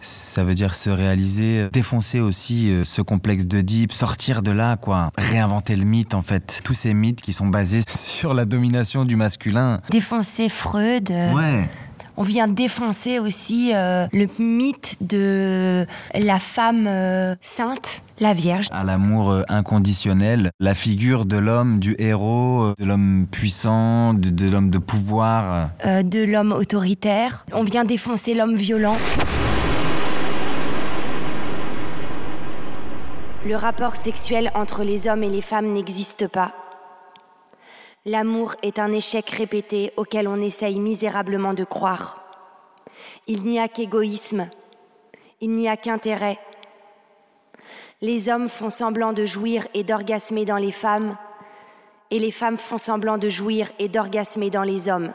[0.00, 4.76] Ça veut dire se réaliser, euh, défoncer aussi euh, ce complexe d'Oedipe, sortir de là,
[4.76, 5.10] quoi.
[5.18, 6.60] Réinventer le mythe, en fait.
[6.64, 9.80] Tous ces mythes qui sont basés sur la domination du masculin.
[9.90, 11.10] Défoncer Freud.
[11.10, 11.68] euh, Ouais.
[12.20, 18.66] On vient défoncer aussi euh, le mythe de la femme euh, sainte, la Vierge.
[18.72, 24.50] À l'amour euh, inconditionnel, la figure de l'homme, du héros, de l'homme puissant, de, de
[24.50, 25.70] l'homme de pouvoir.
[25.86, 27.46] euh, de l'homme autoritaire.
[27.52, 28.96] On vient défoncer l'homme violent.
[33.46, 36.50] Le rapport sexuel entre les hommes et les femmes n'existe pas.
[38.04, 42.22] L'amour est un échec répété auquel on essaye misérablement de croire.
[43.26, 44.48] Il n'y a qu'égoïsme,
[45.40, 46.38] il n'y a qu'intérêt.
[48.00, 51.16] Les hommes font semblant de jouir et d'orgasmer dans les femmes,
[52.10, 55.12] et les femmes font semblant de jouir et d'orgasmer dans les hommes.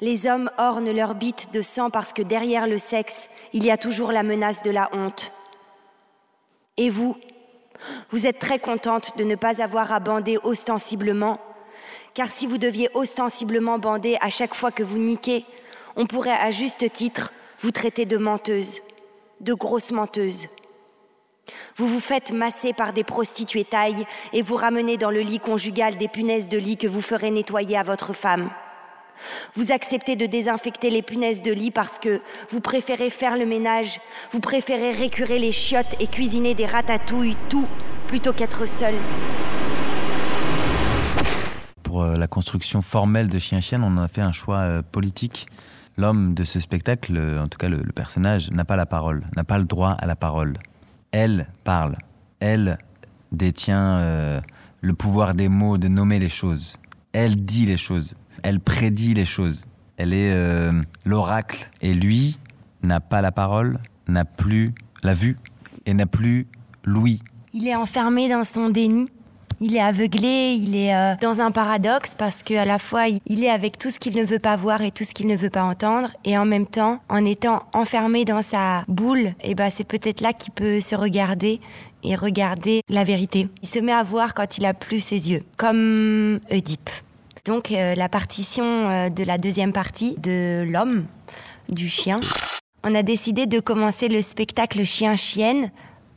[0.00, 3.76] Les hommes ornent leur bite de sang parce que derrière le sexe, il y a
[3.76, 5.32] toujours la menace de la honte.
[6.76, 7.16] Et vous,
[8.10, 11.40] vous êtes très contente de ne pas avoir à bander ostensiblement,
[12.14, 15.44] car si vous deviez ostensiblement bander à chaque fois que vous niquez,
[15.96, 18.80] on pourrait à juste titre vous traiter de menteuse,
[19.40, 20.46] de grosse menteuse.
[21.76, 25.96] Vous vous faites masser par des prostituées tailles et vous ramenez dans le lit conjugal
[25.96, 28.50] des punaises de lit que vous ferez nettoyer à votre femme.
[29.54, 34.00] Vous acceptez de désinfecter les punaises de lit parce que vous préférez faire le ménage,
[34.30, 37.66] vous préférez récurer les chiottes et cuisiner des ratatouilles, tout,
[38.08, 38.94] plutôt qu'être seul.
[41.82, 45.46] Pour euh, la construction formelle de Chien-Chienne, on a fait un choix euh, politique.
[45.96, 49.44] L'homme de ce spectacle, euh, en tout cas le, personnage, n'a pas la parole, n'a
[49.44, 50.54] pas le droit à la parole.
[51.12, 51.96] Elle parle.
[52.40, 52.78] Elle
[53.32, 54.42] détient
[54.80, 56.76] le pouvoir des mots, de nommer les choses.
[57.18, 58.14] Elle dit les choses.
[58.42, 59.64] Elle prédit les choses.
[59.96, 60.70] Elle est euh,
[61.06, 61.70] l'oracle.
[61.80, 62.36] Et lui
[62.82, 65.38] n'a pas la parole, n'a plus la vue
[65.86, 66.46] et n'a plus
[66.84, 67.20] l'ouïe.
[67.54, 69.06] Il est enfermé dans son déni.
[69.62, 73.48] Il est aveuglé, il est euh, dans un paradoxe parce qu'à la fois il- est
[73.48, 75.62] avec tout ce qu'il ne veut pas voir et tout ce qu'il ne veut pas
[75.64, 80.20] entendre, et en même temps, en étant enfermé dans sa boule, et ben c'est peut-être
[80.20, 81.60] là qu'il peut se regarder
[82.04, 83.48] et regarder la vérité.
[83.62, 86.90] Il se met à voir quand il a plus ses yeux, comme Oedipe.
[87.46, 91.06] Donc euh, la partition euh, de la deuxième partie de l'homme,
[91.70, 92.20] du chien,
[92.84, 95.70] on a décidé de commencer le spectacle chien-chienne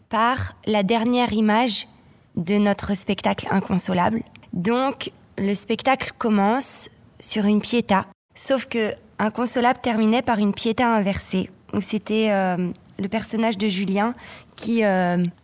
[0.09, 1.87] par la dernière image
[2.35, 4.23] de notre spectacle inconsolable.
[4.53, 6.89] Donc, le spectacle commence
[7.19, 13.07] sur une piéta, sauf que Inconsolable terminait par une piéta inversée, où c'était euh, le
[13.09, 14.13] personnage de Julien
[14.55, 14.81] qui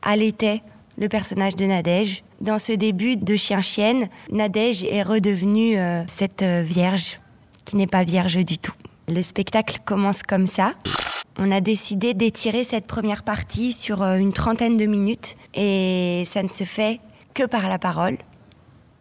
[0.01, 0.61] allaitait
[0.97, 2.23] le personnage de Nadège.
[2.45, 7.19] Dans ce début de chien-chienne, Nadège est redevenue euh, cette euh, vierge
[7.65, 8.71] qui n'est pas vierge du tout.
[9.07, 10.75] Le spectacle commence comme ça.
[11.37, 16.43] On a décidé d'étirer cette première partie sur euh, une trentaine de minutes et ça
[16.43, 16.99] ne se fait
[17.33, 18.17] que par la parole,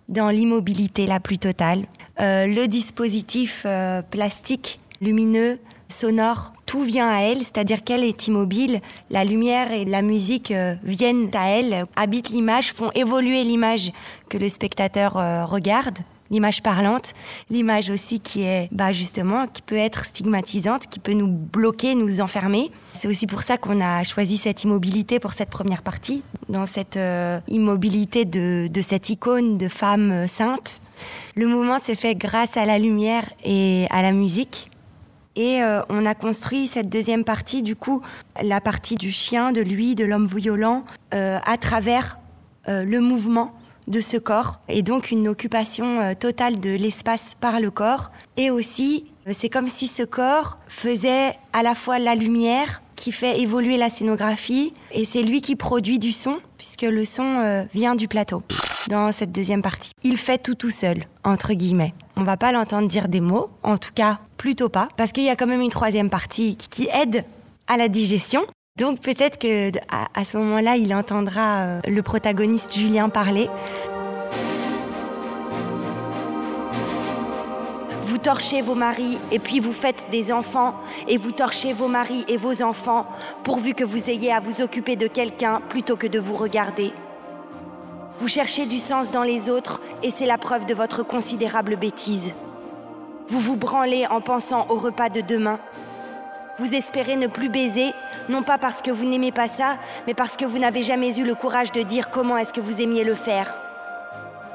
[0.08, 1.84] dans l'immobilité la plus totale.
[2.18, 3.66] Le dispositif
[4.10, 5.58] plastique, lumineux,
[5.94, 8.80] sonore, tout vient à elle, c'est-à-dire qu'elle est immobile.
[9.10, 13.92] La lumière et la musique euh, viennent à elle, habitent l'image, font évoluer l'image
[14.28, 15.98] que le spectateur euh, regarde.
[16.30, 17.12] L'image parlante,
[17.50, 22.20] l'image aussi qui est, bah justement, qui peut être stigmatisante, qui peut nous bloquer, nous
[22.20, 22.72] enfermer.
[22.94, 26.96] C'est aussi pour ça qu'on a choisi cette immobilité pour cette première partie, dans cette
[26.96, 30.80] euh, immobilité de, cette icône de femme sainte.
[31.36, 34.70] Le mouvement s'est fait grâce à la lumière et à la musique.
[35.36, 38.02] Et euh, on a construit cette deuxième partie, du coup,
[38.42, 42.18] la partie du chien, de lui, de l'homme violent, euh, à travers
[42.68, 43.52] euh, le mouvement
[43.88, 44.60] de ce corps.
[44.68, 48.12] Et donc une occupation totale de l'espace par le corps.
[48.36, 53.38] Et aussi, c'est comme si ce corps faisait à la fois la lumière qui fait
[53.38, 57.96] évoluer la scénographie et c'est lui qui produit du son puisque le son euh, vient
[57.96, 58.42] du plateau
[58.88, 59.92] dans cette deuxième partie.
[60.04, 61.92] Il fait tout tout seul, entre guillemets.
[62.16, 65.28] On va pas l'entendre dire des mots, en tout cas plutôt pas, parce qu'il y
[65.28, 67.26] a quand même une troisième partie qui aide
[67.66, 68.46] à la digestion.
[68.78, 73.50] Donc peut-être que à, ce moment-là, il entendra euh, le protagoniste Julien parler.
[78.24, 80.74] Torchez vos maris et puis vous faites des enfants
[81.06, 83.06] et vous torchez vos maris et vos enfants
[83.42, 86.94] pourvu que vous ayez à vous occuper de quelqu'un plutôt que de vous regarder.
[88.18, 92.32] Vous cherchez du sens dans les autres et c'est la preuve de votre considérable bêtise.
[93.28, 95.58] Vous vous branlez en pensant au repas de demain.
[96.58, 97.92] Vous espérez ne plus baiser,
[98.30, 101.24] non pas parce que vous n'aimez pas ça, mais parce que vous n'avez jamais eu
[101.24, 103.60] le courage de dire comment est-ce que vous aimiez le faire.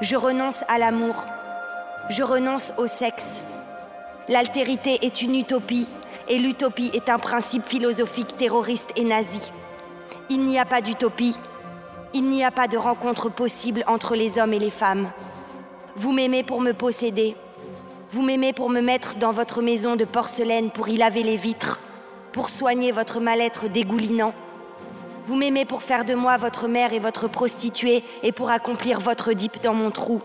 [0.01, 1.27] Je renonce à l'amour.
[2.10, 3.43] Je renonce au sexe.
[4.29, 5.87] L'altérité est une utopie
[6.27, 9.41] et l'utopie est un principe philosophique terroriste et nazi.
[10.29, 11.35] Il n'y a pas d'utopie.
[12.13, 15.09] Il n'y a pas de rencontre possible entre les hommes et les femmes.
[15.95, 17.35] Vous m'aimez pour me posséder.
[18.11, 21.79] Vous m'aimez pour me mettre dans votre maison de porcelaine pour y laver les vitres,
[22.31, 24.35] pour soigner votre mal-être dégoulinant.
[25.23, 29.33] Vous m'aimez pour faire de moi votre mère et votre prostituée et pour accomplir votre
[29.33, 30.21] dip dans mon trou.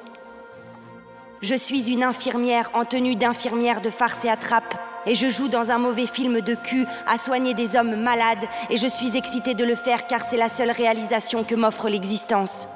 [1.44, 5.70] Je suis une infirmière en tenue d'infirmière de farce et attrape, et je joue dans
[5.70, 9.62] un mauvais film de cul à soigner des hommes malades, et je suis excitée de
[9.62, 12.66] le faire car c'est la seule réalisation que m'offre l'existence.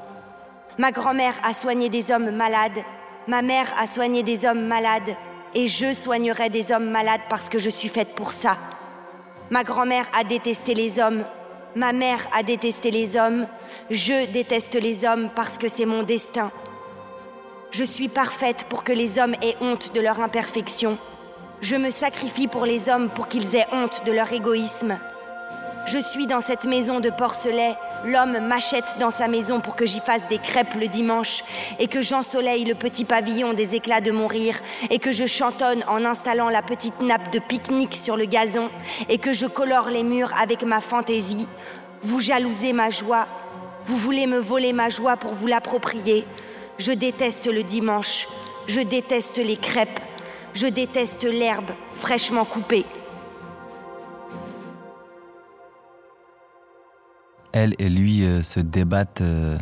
[0.76, 2.85] Ma grand-mère a soigné des hommes malades,
[3.26, 5.16] ma mère a soigné des hommes malades,
[5.54, 8.59] et je soignerai des hommes malades parce que je suis faite pour ça.
[9.48, 11.24] Ma grand-mère a détesté les hommes,
[11.74, 13.46] ma mère a détesté les hommes,
[13.88, 16.50] je déteste les hommes parce que c'est mon destin.
[17.70, 20.96] Je suis parfaite pour que les hommes aient honte de leur imperfection.
[21.61, 24.96] Je me sacrifie pour les hommes pour qu'ils aient honte de leur égoïsme.
[25.87, 27.74] Je suis dans cette maison de porcelet,
[28.07, 31.44] l'homme m'achète dans sa maison pour que j'y fasse des crêpes le dimanche
[31.78, 34.57] et que j'ensoleille le petit pavillon des éclats de mon rire
[34.88, 38.70] et que je chantonne en installant la petite nappe de pique-nique sur le gazon
[39.11, 41.46] et que je colore les murs avec ma fantaisie.
[42.02, 43.26] Vous jalousez ma joie,
[43.85, 46.24] vous voulez me voler ma joie pour vous l'approprier.
[46.78, 48.28] Je déteste le dimanche,
[48.68, 49.98] je déteste les crêpes,
[50.54, 52.86] je déteste l'herbe fraîchement coupée.
[57.50, 59.58] Elle et lui euh, se débattent euh,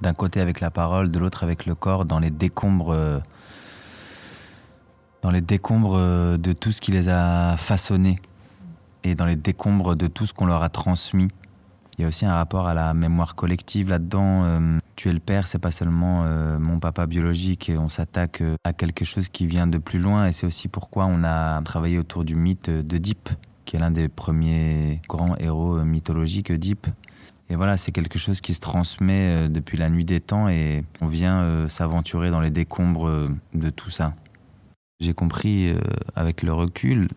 [0.00, 3.18] d'un côté avec la parole, de l'autre avec le corps, dans les décombres, euh,
[5.22, 5.98] dans les décombres
[6.38, 8.20] de tout ce qui les a façonnés
[9.02, 11.28] et dans les décombres de tout ce qu'on leur a transmis.
[11.98, 14.44] Il y a aussi un rapport à la mémoire collective là-dedans.
[14.44, 17.72] Euh, tuer le père, c'est pas seulement euh, mon papa biologique.
[17.76, 21.06] On s'attaque euh, à quelque chose qui vient de plus loin, et c'est aussi pourquoi
[21.06, 23.28] on a travaillé autour du mythe d'Oedipe,
[23.64, 26.86] qui est l'un des premiers grands héros euh, mythologiques, Oedipe.
[27.50, 31.06] Et voilà, c'est quelque chose qui se transmet depuis la nuit des temps, et on
[31.06, 34.14] vient s'aventurer dans les décombres de tout ça.
[35.00, 35.70] J'ai compris
[36.14, 37.08] avec le recul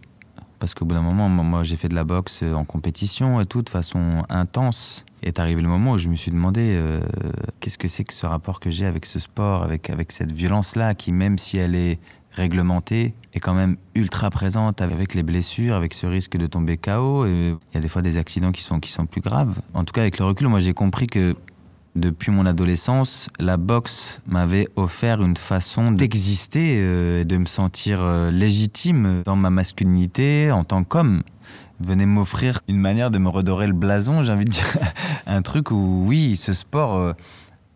[0.59, 3.45] parce qu'au bout d'un moment, moi, j'ai fait de la boxe euh, en compétition et
[3.45, 5.05] tout, de façon intense.
[5.23, 7.01] Et est arrivé le moment où je me suis demandé euh,
[7.59, 10.93] qu'est-ce que c'est que ce rapport que j'ai avec ce sport, avec, avec cette violence-là,
[10.93, 11.99] qui même si elle est
[12.31, 17.25] réglementée, est quand même ultra présente avec les blessures, avec ce risque de tomber KO.
[17.25, 19.59] Et il y a des fois des accidents qui sont, qui sont plus graves.
[19.73, 21.35] En tout cas, avec le recul, moi j'ai compris que
[21.95, 27.99] depuis mon adolescence, la boxe m'avait offert une façon d'exister euh, et de me sentir
[28.01, 31.23] euh, légitime dans ma masculinité en tant qu'homme.
[31.79, 34.77] Venait m'offrir une manière de me redorer le blason, j'ai envie de dire.
[35.25, 37.13] un truc où, oui, ce sport euh,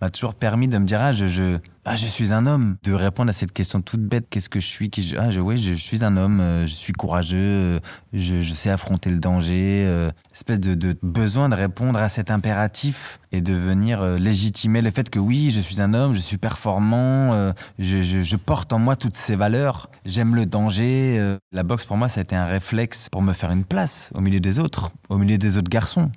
[0.02, 2.78] m'a toujours permis de me dire ah je, je ah je suis un homme.
[2.84, 5.40] De répondre à cette question toute bête qu'est-ce que je suis qui je, ah je,
[5.40, 7.80] oui je, suis un homme euh, je suis courageux euh,
[8.14, 12.32] je, je sais affronter le danger euh, espèce de, de, besoin de répondre à cet
[12.32, 16.38] impératif et de venir légitimer le fait que oui je suis un homme je suis
[16.38, 22.10] performant je porte en moi toutes ces valeurs j'aime le danger la boxe pour moi
[22.10, 25.18] ça a été un réflexe pour me faire une place au milieu des autres au
[25.18, 26.12] milieu des autres garçons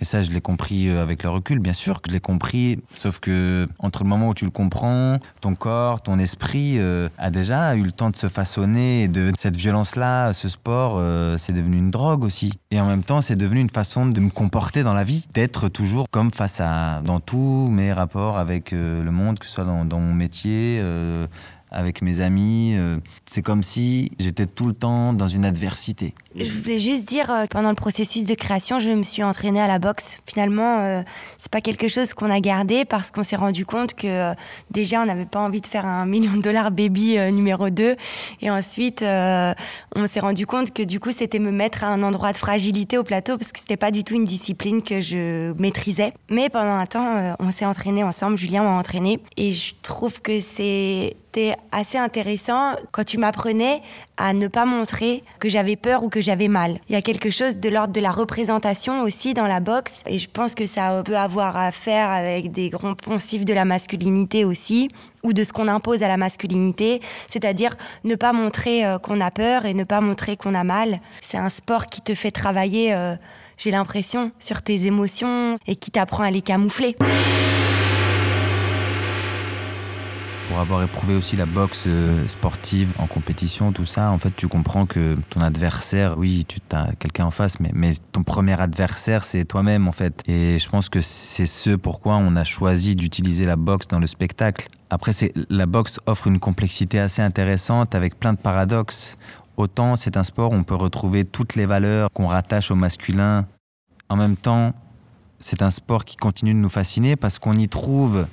[0.00, 2.78] Et ça, je l'ai compris euh, avec le recul, bien sûr que je l'ai compris,
[2.94, 7.30] sauf que entre le moment où tu le comprends, ton corps, ton esprit euh, a
[7.30, 11.76] déjà eu le temps de se façonner de cette violence-là, ce sport, euh, c'est devenu
[11.76, 12.54] une drogue aussi.
[12.70, 15.68] Et en même temps, c'est devenu une façon de me comporter dans la vie, d'être
[15.68, 20.00] toujours comme face à dans tous mes rapports avec le monde, que ce soit dans,
[20.00, 20.82] mon métier.
[21.72, 22.76] Avec mes amis.
[23.26, 26.14] C'est comme si j'étais tout le temps dans une adversité.
[26.36, 29.66] Je voulais juste dire, euh, pendant le processus de création, je me suis entraînée à
[29.66, 30.20] la boxe.
[30.26, 31.02] Finalement, euh,
[31.38, 34.34] c'est pas quelque chose qu'on a gardé parce qu'on s'est rendu compte que euh,
[34.70, 37.96] déjà, on n'avait pas envie de faire un million de dollars baby euh, numéro 2.
[38.42, 39.52] Et ensuite, euh,
[39.96, 42.96] on s'est rendu compte que du coup, c'était me mettre à un endroit de fragilité
[42.96, 46.12] au plateau parce que c'était pas du tout une discipline que je maîtrisais.
[46.30, 48.36] Mais pendant un temps, on s'est entraîné ensemble.
[48.36, 53.82] Julien m'a entraîné et je trouve que c'était assez intéressant quand tu m'apprenais
[54.16, 56.80] à ne pas montrer que j'avais peur ou que j'avais mal.
[56.88, 60.18] Il y a quelque chose de l'ordre de la représentation aussi dans la boxe et
[60.18, 64.44] je pense que ça peut avoir à faire avec des grands poncifs de la masculinité
[64.44, 64.88] aussi
[65.22, 69.30] ou de ce qu'on impose à la masculinité, c'est-à-dire ne pas montrer euh, qu'on a
[69.30, 71.00] peur et ne pas montrer qu'on a mal.
[71.20, 73.16] C'est un sport qui te fait travailler, euh,
[73.58, 76.96] j'ai l'impression, sur tes émotions et qui t'apprend à les camoufler.
[80.50, 84.48] Pour avoir éprouvé aussi la boxe euh, sportive en compétition, tout ça, en fait, tu
[84.48, 89.44] comprends que ton adversaire, oui, tu as quelqu'un en face, mais, ton premier adversaire, c'est
[89.44, 90.24] toi-même, en fait.
[90.26, 94.08] Et je pense que c'est ce pourquoi on a choisi d'utiliser la boxe dans le
[94.08, 94.68] spectacle.
[94.90, 99.18] Après, c'est la boxe offre une complexité assez intéressante avec plein de paradoxes.
[99.56, 103.46] Autant c'est un sport où on peut retrouver toutes les valeurs qu'on rattache au masculin.
[104.08, 104.72] En même temps,
[105.38, 108.26] c'est un sport qui continue de nous fasciner parce qu'on y trouve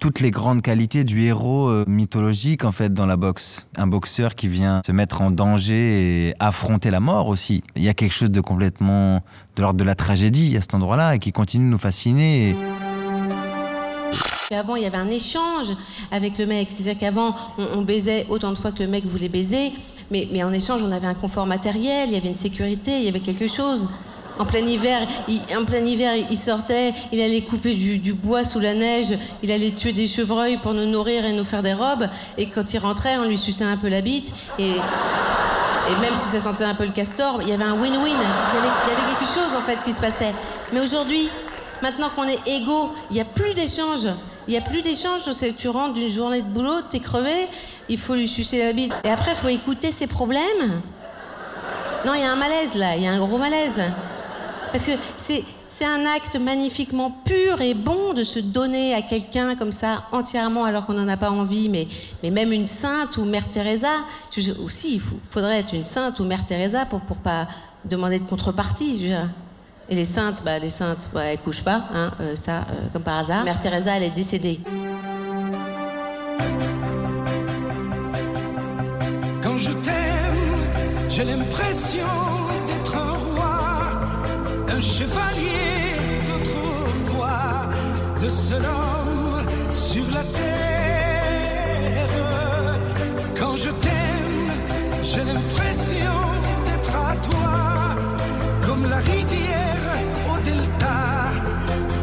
[0.00, 3.66] toutes les grandes qualités du héros euh, mythologique en fait dans la boxe.
[3.76, 7.62] Un boxeur qui vient se mettre en danger et affronter la mort aussi.
[7.76, 9.22] Il y a quelque chose de complètement
[9.56, 12.56] de l'ordre de la tragédie à cet endroit là et qui continue de nous fasciner
[14.52, 15.76] avant il y avait un échange
[16.10, 16.68] avec le mec.
[16.70, 17.36] C'est à dire qu'avant
[17.76, 19.70] on, baisait autant de fois que le mec voulait baiser.
[20.10, 23.08] Mais, en échange on avait un confort matériel il y avait une sécurité il y
[23.08, 23.88] avait quelque chose
[24.40, 28.58] en plein hiver il, en plein hiver il sortait il allait couper du, bois sous
[28.58, 32.08] la neige il allait tuer des chevreuils pour nous nourrir et nous faire des robes.
[32.38, 34.32] Et quand il rentrait on lui suçait un peu la bite.
[34.58, 34.74] Et
[36.00, 38.08] même si ça sentait un peu le castor il y avait un win win il,
[38.08, 40.32] il y avait quelque chose en fait qui se passait.
[40.72, 41.28] Mais aujourd'hui
[41.82, 44.08] maintenant qu'on est égaux il y a plus d'échange
[44.48, 45.22] il y a plus d'échange
[45.56, 47.46] tu rentres d'une journée de boulot t'es crevé
[47.90, 48.94] il faut lui sucer la bite.
[49.04, 50.80] Et après faut écouter ses problèmes.
[52.06, 52.96] Non il y a un malaise là.
[52.96, 53.82] Il y a un gros malaise
[54.72, 59.72] parce que c'est un acte magnifiquement pur et bon de se donner à quelqu'un comme
[59.72, 61.68] ça entièrement alors qu'on n'en a pas envie.
[61.68, 63.92] Mais, même une sainte ou mère Teresa
[64.62, 67.46] aussi il faudrait être une sainte ou mère Teresa pour pour pas
[67.84, 69.10] demander de contrepartie
[69.88, 73.18] et les saintes bah, les saintes elles couchent pas hein, euh, ça euh, comme par
[73.18, 73.44] hasard.
[73.44, 74.60] Mère Teresa elle est décédée.
[79.42, 80.30] Quand je t'aime
[81.08, 82.06] j'ai l'impression
[84.80, 87.68] chevalier d'autrefois
[88.22, 92.08] le seul homme sur la terre.
[93.38, 94.50] Quand je t'aime
[95.02, 96.16] j'ai l'impression
[96.66, 97.96] d'être à toi
[98.66, 99.98] comme la rivière
[100.32, 101.32] au delta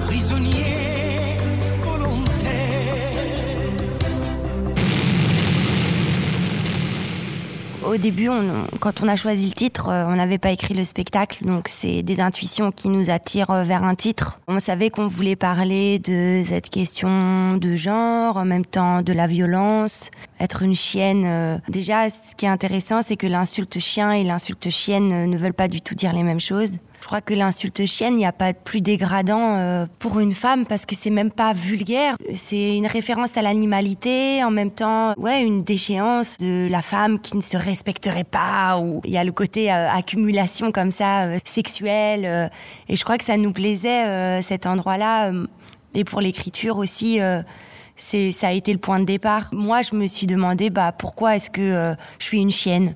[0.05, 0.97] prisonnier
[7.87, 10.83] au début on, quand on a choisi le titre euh, on n'avait pas écrit le
[10.83, 14.39] spectacle donc c'est des intuitions qui nous attirent euh, vers un titre.
[14.47, 19.27] On savait qu'on voulait parler de cette question de genre en même temps de la
[19.27, 24.23] violence être une chienne euh, déjà ce qui est intéressant c'est que l'insulte chien et
[24.23, 27.85] l'insulte chienne ne veulent pas du tout dire les mêmes choses Je crois que l'insulte
[27.85, 31.09] chienne, il n'y a pas de plus dégradant euh, pour une femme parce que c'est
[31.09, 32.15] même pas vulgaire.
[32.33, 37.37] C'est une référence à l'animalité, en même temps ouais, une déchéance de la femme qui
[37.37, 38.47] ne se respecterait pas
[39.03, 42.51] il y a le côté euh, accumulation comme ça euh, sexuelle
[42.87, 45.47] et je crois que ça nous plaisait cet endroit là euh,
[45.93, 47.19] et pour l'écriture aussi.
[47.99, 51.49] Ça a été le point de départ moi je me suis demandé bah pourquoi est-ce
[51.49, 52.95] que je suis une chienne?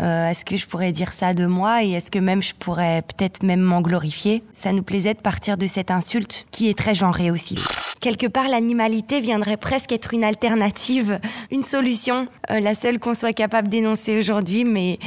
[0.00, 3.02] Euh, est-ce que je pourrais dire ça de moi et est-ce que même je pourrais
[3.02, 4.42] peut-être même m'en glorifier?
[4.52, 7.56] Ça nous plaisait de partir de cette insulte qui est très genrée aussi.
[8.00, 11.20] Quelque part l'animalité viendrait presque être une alternative,
[11.50, 14.98] une solution, euh, la seule qu'on soit capable d'énoncer aujourd'hui, mais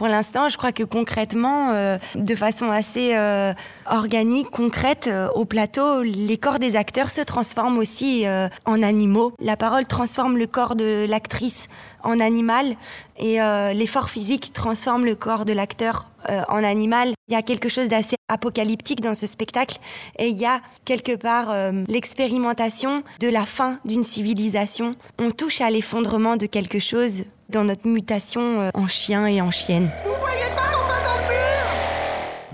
[0.00, 3.52] pour l'instant, je crois que concrètement, euh, de façon assez euh,
[3.84, 9.34] organique, concrète, euh, au plateau, les corps des acteurs se transforment aussi euh, en animaux.
[9.40, 11.68] La parole transforme le corps de l'actrice
[12.02, 12.76] en animal
[13.18, 17.12] et euh, l'effort physique transforme le corps de l'acteur euh, en animal.
[17.28, 19.80] Il y a quelque chose d'assez apocalyptique dans ce spectacle
[20.18, 21.52] et il y a quelque part
[21.88, 24.96] l'expérimentation de la fin d'une civilisation.
[25.18, 29.50] On touche à l'effondrement de quelque chose dans notre mutation euh, en chien et en
[29.50, 29.90] chienne.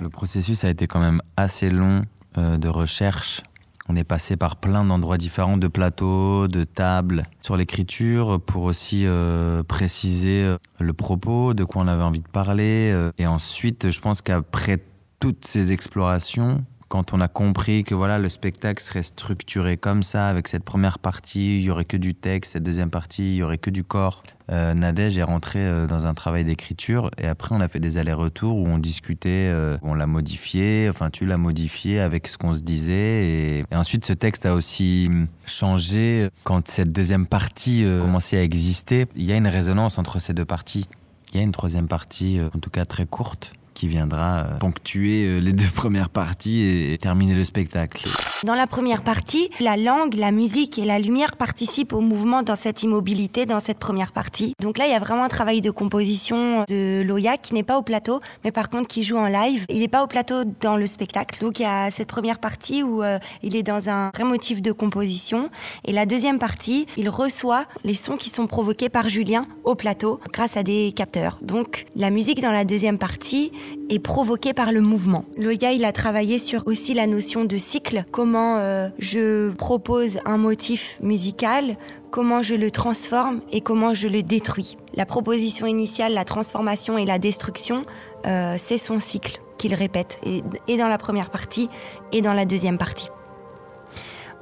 [0.01, 2.03] Le processus a été quand même assez long
[2.37, 3.43] euh, de recherche.
[3.89, 9.07] On est passé par plein d'endroits différents, de plateaux, de tables, sur l'écriture, pour aussi
[9.07, 12.93] euh, préciser le propos, de quoi on avait envie de parler.
[13.17, 14.83] et ensuite, je pense qu'après
[15.21, 20.27] toutes ces explorations, quand on a compris que voilà le spectacle serait structuré comme ça,
[20.27, 23.43] avec cette première partie, il y aurait que du texte, cette deuxième partie, il y
[23.43, 24.23] aurait que du corps.
[24.51, 27.99] Euh, Nadège est rentré euh, dans un travail d'écriture et après on a fait des
[27.99, 32.55] allers-retours où on discutait, euh, on l'a modifié, enfin tu l'as modifié avec ce qu'on
[32.55, 37.85] se disait et, et ensuite ce texte a aussi hum, changé quand cette deuxième partie
[37.85, 39.07] euh, commençait à exister.
[39.17, 40.87] Il y a une résonance entre ces deux parties.
[41.33, 44.59] Il y a une troisième partie, euh, en tout cas très courte, qui viendra euh,
[44.59, 48.09] ponctuer euh, les deux premières parties et terminer le spectacle.
[48.45, 52.55] Dans la première partie, la langue, la musique et la lumière participent au mouvement dans
[52.55, 54.53] cette immobilité, dans cette première partie.
[54.61, 57.79] Donc là, il y a vraiment un travail de composition de Loya qui n'est pas
[57.79, 59.65] au plateau, mais par contre qui joue en live.
[59.71, 61.41] Il n'est pas au plateau dans le spectacle.
[61.41, 64.61] Donc il y a cette première partie où euh, il est dans un vrai motif
[64.61, 65.49] de composition.
[65.87, 70.21] Et la deuxième partie, il reçoit les sons qui sont provoqués par Julien au plateau
[70.31, 71.39] grâce à des capteurs.
[71.41, 73.51] Donc la musique dans la deuxième partie
[73.89, 75.25] est provoquée par le mouvement.
[75.37, 80.37] Loya, il a travaillé sur aussi la notion de cycle, comment euh, je propose un
[80.37, 81.77] motif musical,
[82.11, 84.77] comment je le transforme et comment je le détruis.
[84.95, 87.83] La proposition initiale, la transformation et la destruction,
[88.27, 91.69] euh, c'est son cycle qu'il répète, et, et dans la première partie
[92.13, 93.09] et dans la deuxième partie.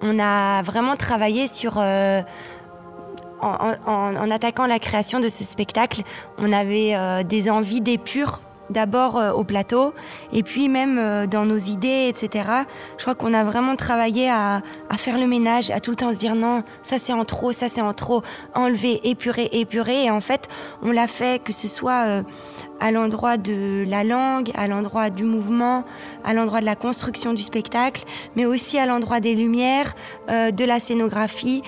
[0.03, 1.78] On a vraiment travaillé sur...
[1.78, 2.22] euh,
[3.42, 6.03] en, attaquant la création de ce spectacle,
[6.38, 8.40] on avait des envies d'épure
[8.71, 9.93] d'abord euh, au plateau
[10.33, 12.51] et puis même euh, dans nos idées, etc.
[12.97, 14.62] Je crois qu'on a vraiment travaillé à,
[14.97, 17.69] faire le ménage, à tout le temps se dire non, ça c'est en trop, ça
[17.69, 18.23] c'est en trop,
[18.55, 20.05] enlever, épurer, épurer.
[20.05, 20.49] Et en fait,
[20.83, 22.23] on l'a fait que ce soit euh,
[22.81, 25.85] à l'endroit de la langue, à l'endroit du mouvement,
[26.25, 28.05] à l'endroit de la construction du spectacle,
[28.37, 29.95] mais aussi à l'endroit des lumières,
[30.29, 31.62] de la scénographie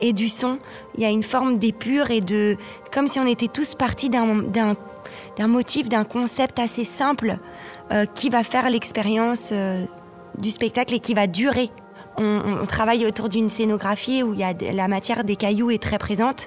[0.00, 0.58] et du son.
[0.94, 2.56] Il y a une forme d'épure et de...
[2.92, 4.76] comme si on était tous partis d'un
[5.36, 7.38] d'un motif, d'un concept assez simple
[7.90, 9.84] euh, qui va faire l'expérience euh,
[10.38, 11.70] du spectacle et qui va durer.
[12.18, 15.96] On, travaille autour d'une scénographie où il y a la matière des cailloux est très
[15.96, 16.46] présente.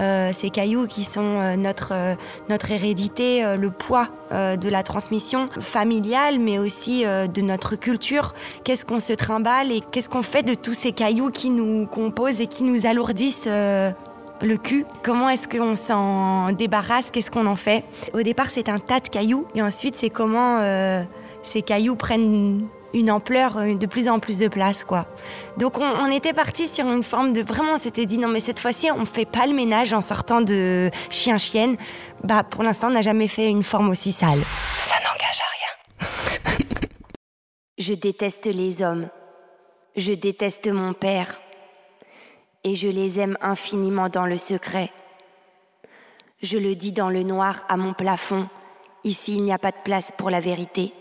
[0.00, 2.16] Euh, ces cailloux qui sont notre,
[2.48, 8.34] notre hérédité, le poids de la transmission familiale, mais aussi de notre culture.
[8.64, 12.40] Qu'est-ce qu'on se trimballe et qu'est-ce qu'on fait de tous ces cailloux qui nous composent
[12.40, 13.48] et qui nous alourdissent
[14.44, 14.84] le cul.
[15.02, 17.84] Comment est-ce qu'on s'en débarrasse Qu'est-ce qu'on en fait?
[18.12, 19.46] Au départ, c'est un tas de cailloux.
[19.54, 21.02] Et ensuite, c'est comment euh,
[21.42, 25.06] ces cailloux prennent une ampleur, euh, de plus en plus de place, quoi.
[25.56, 28.40] Donc, on, on était parti sur une forme de vraiment, on s'était dit non, mais
[28.40, 31.76] cette fois-ci, on fait pas le ménage en sortant de chien-chienne.
[32.22, 34.40] Bah, pour l'instant, on n'a jamais fait une forme aussi sale.
[34.86, 36.78] Ça n'engage à rien.
[37.78, 39.08] Je déteste les hommes.
[39.96, 41.40] Je déteste mon père
[42.64, 44.90] et je les aime infiniment dans le secret.
[46.42, 48.48] Je le dis dans le noir à mon plafond,
[49.04, 50.92] ici il n'y a pas de place pour la vérité.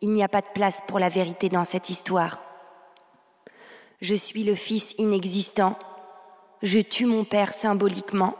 [0.00, 2.42] Il n'y a pas de place pour la vérité dans cette histoire.
[4.00, 5.78] Je suis le fils inexistant.
[6.62, 8.36] Je tue mon père symboliquement.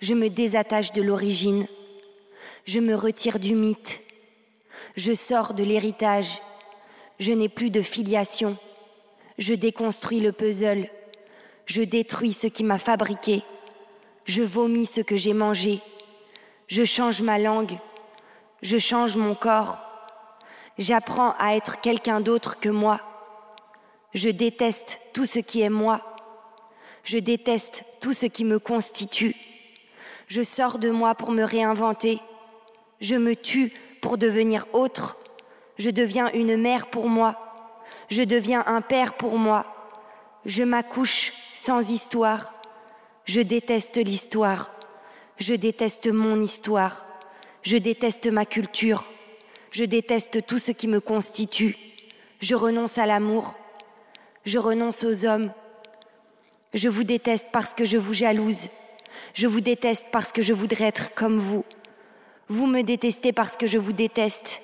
[0.00, 1.66] Je me désattache de l'origine.
[2.64, 4.00] Je me retire du mythe.
[4.96, 6.40] Je sors de l'héritage.
[7.20, 8.56] Je n'ai plus de filiation.
[9.38, 10.88] Je déconstruis le puzzle.
[11.68, 13.42] Je détruis ce qui m'a fabriqué.
[14.24, 15.80] Je vomis ce que j'ai mangé.
[16.66, 17.78] Je change ma langue.
[18.62, 19.78] Je change mon corps.
[20.78, 23.00] J'apprends à être quelqu'un d'autre que moi.
[24.14, 26.00] Je déteste tout ce qui est moi.
[27.04, 29.36] Je déteste tout ce qui me constitue.
[30.26, 32.18] Je sors de moi pour me réinventer.
[33.02, 35.18] Je me tue pour devenir autre.
[35.76, 37.36] Je deviens une mère pour moi.
[38.08, 39.77] Je deviens un père pour moi.
[40.48, 42.54] Je m'accouche sans histoire.
[43.26, 44.70] Je déteste l'histoire.
[45.36, 47.04] Je déteste mon histoire.
[47.62, 49.06] Je déteste ma culture.
[49.70, 51.76] Je déteste tout ce qui me constitue.
[52.40, 53.58] Je renonce à l'amour.
[54.46, 55.52] Je renonce aux hommes.
[56.72, 58.68] Je vous déteste parce que je vous jalouse.
[59.34, 61.66] Je vous déteste parce que je voudrais être comme vous.
[62.48, 64.62] Vous me détestez parce que je vous déteste.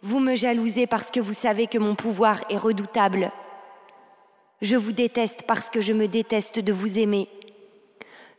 [0.00, 3.32] Vous me jalousez parce que vous savez que mon pouvoir est redoutable.
[4.60, 7.28] Je vous déteste parce que je me déteste de vous aimer.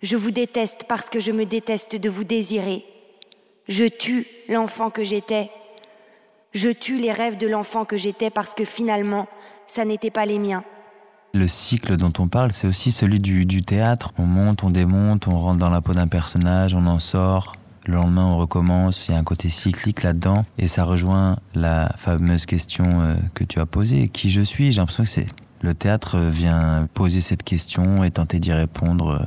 [0.01, 2.83] Je vous déteste parce que je me déteste de vous désirer.
[3.69, 5.49] Je tue l'enfant que j'étais.
[6.51, 9.29] Je tue les rêves de l'enfant que j'étais parce que finalement,
[9.65, 10.65] ça n'était pas les miens.
[11.33, 14.11] Le cycle dont on parle, c'est aussi celui du, théâtre.
[14.17, 17.55] On monte, on démonte, on rentre dans la peau d'un personnage, on en sort.
[17.85, 19.07] Le lendemain, on recommence.
[19.07, 20.43] Il y a un côté cyclique là-dedans.
[20.57, 24.09] Et ça rejoint la fameuse question euh, que tu as posée.
[24.09, 24.73] Qui je suis?
[24.73, 25.27] J'ai l'impression que c'est
[25.61, 29.25] le théâtre vient poser cette question et tenter d'y répondre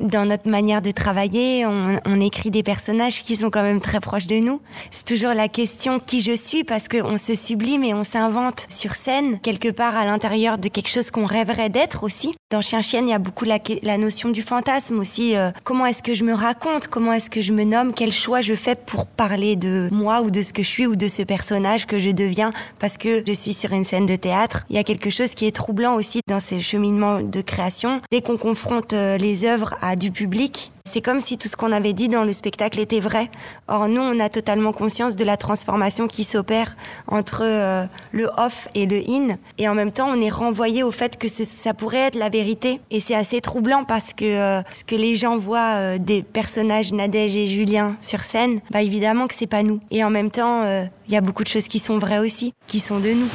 [0.00, 4.26] dans notre manière de travailler, on, écrit des personnages qui sont quand même très proches
[4.26, 4.60] de nous.
[4.90, 8.96] C'est toujours la question qui je suis parce qu'on se sublime et on s'invente sur
[8.96, 12.34] scène, quelque part à l'intérieur de quelque chose qu'on rêverait d'être aussi.
[12.54, 15.34] Dans Chien Chienne, il y a beaucoup la, la notion du fantasme aussi.
[15.34, 18.42] Euh, comment est-ce que je me raconte Comment est-ce que je me nomme Quel choix
[18.42, 21.22] je fais pour parler de moi ou de ce que je suis ou de ce
[21.22, 24.78] personnage que je deviens parce que je suis sur une scène de théâtre Il y
[24.78, 28.00] a quelque chose qui est troublant aussi dans ces cheminements de création.
[28.12, 30.70] Dès qu'on confronte euh, les œuvres à du public.
[30.94, 33.30] C'est comme si tout ce qu'on avait dit dans le spectacle était vrai.
[33.68, 36.76] Or, nous, on a totalement conscience de la transformation qui s'opère
[37.08, 39.38] entre euh, le off et le in.
[39.58, 42.80] Et en même temps, on est renvoyé au fait que ça pourrait être la vérité.
[42.90, 46.92] Et c'est assez troublant parce que euh, ce que les gens voient euh, des personnages
[46.92, 49.80] Nadège et Julien sur scène, bah évidemment que c'est pas nous.
[49.90, 50.64] Et en même temps,
[51.08, 53.28] il y a beaucoup de choses qui sont vraies aussi, qui sont de nous.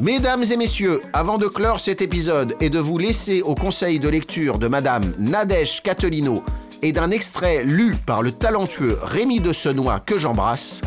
[0.00, 4.08] Mesdames et messieurs, avant de clore cet épisode et de vous laisser au conseil de
[4.08, 6.42] lecture de Madame Nadège Catelino
[6.84, 10.82] et d'un extrait lu par le talentueux Rémi de Senois que j'embrasse,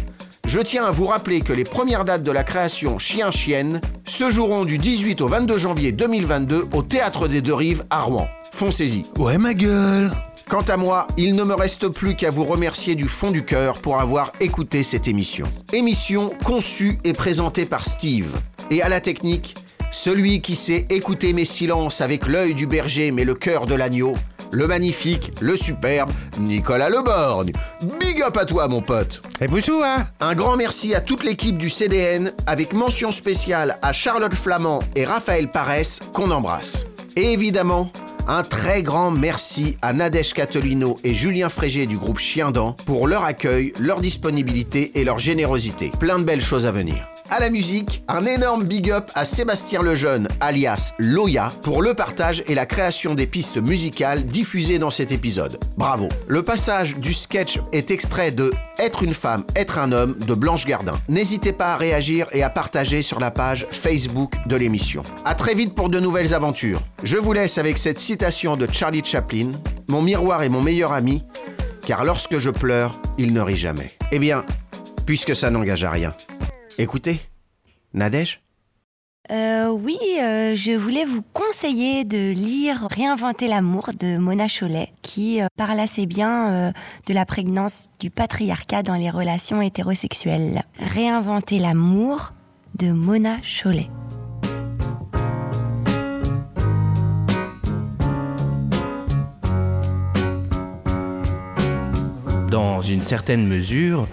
[0.45, 4.63] je tiens à vous rappeler que les premières dates de la création Chien-Chienne se joueront
[4.63, 8.27] du 18 au 22 janvier 2022 au Théâtre des Deux Rives à Rouen.
[8.51, 9.05] Foncez-y.
[9.17, 10.11] Ouais ma gueule
[10.47, 13.81] Quant à moi, il ne me reste plus qu'à vous remercier du fond du cœur
[13.81, 15.47] pour avoir écouté cette émission.
[15.73, 18.37] Émission conçue et présentée par Steve.
[18.69, 19.55] Et à la technique,
[19.91, 24.13] celui qui sait écouter mes silences avec l'œil du berger mais le cœur de l'agneau,
[24.51, 27.51] le magnifique, le superbe Nicolas Leborgne.
[27.99, 29.21] Big up à toi mon pote.
[29.41, 33.93] Et bonjour hein Un grand merci à toute l'équipe du CDN avec mention spéciale à
[33.93, 36.87] Charlotte Flamand et Raphaël Paresse qu'on embrasse.
[37.15, 37.91] Et évidemment,
[38.27, 43.07] un très grand merci à Nadège Catolino et Julien Frégé du groupe Chien Dent pour
[43.07, 45.91] leur accueil, leur disponibilité et leur générosité.
[45.99, 47.07] Plein de belles choses à venir.
[47.29, 52.41] À la musique, un énorme big up à Sébastien Lejeune, alias Loya, pour le partage
[52.47, 55.59] et la création des pistes musicales diffusées dans cet épisode.
[55.75, 56.07] Bravo.
[56.27, 60.65] Le passage du sketch est extrait de Être une femme, être un homme de Blanche
[60.65, 60.93] Gardin.
[61.09, 65.03] N'hésitez pas à réagir et à partager sur la page Facebook de l'émission.
[65.25, 66.81] À très vite pour de nouvelles aventures.
[67.03, 69.51] Je vous laisse avec cette citation de Charlie Chaplin
[69.89, 71.23] Mon miroir est mon meilleur ami,
[71.85, 73.91] car lorsque je pleure, il ne rit jamais.
[74.13, 74.45] Eh bien,
[75.05, 76.13] puisque ça n'engage à rien.
[76.79, 77.21] Écoutez,
[77.95, 78.41] Nadège
[79.29, 85.41] euh, oui, euh, je voulais vous conseiller de lire Réinventer l'amour de Mona Chollet, qui
[85.41, 86.71] euh, parle assez bien euh,
[87.07, 90.63] de la prégnance du patriarcat dans les relations hétérosexuelles.
[90.79, 92.29] Réinventer l'amour
[92.75, 93.89] de Mona Chollet.
[102.49, 104.07] Dans une certaine mesure,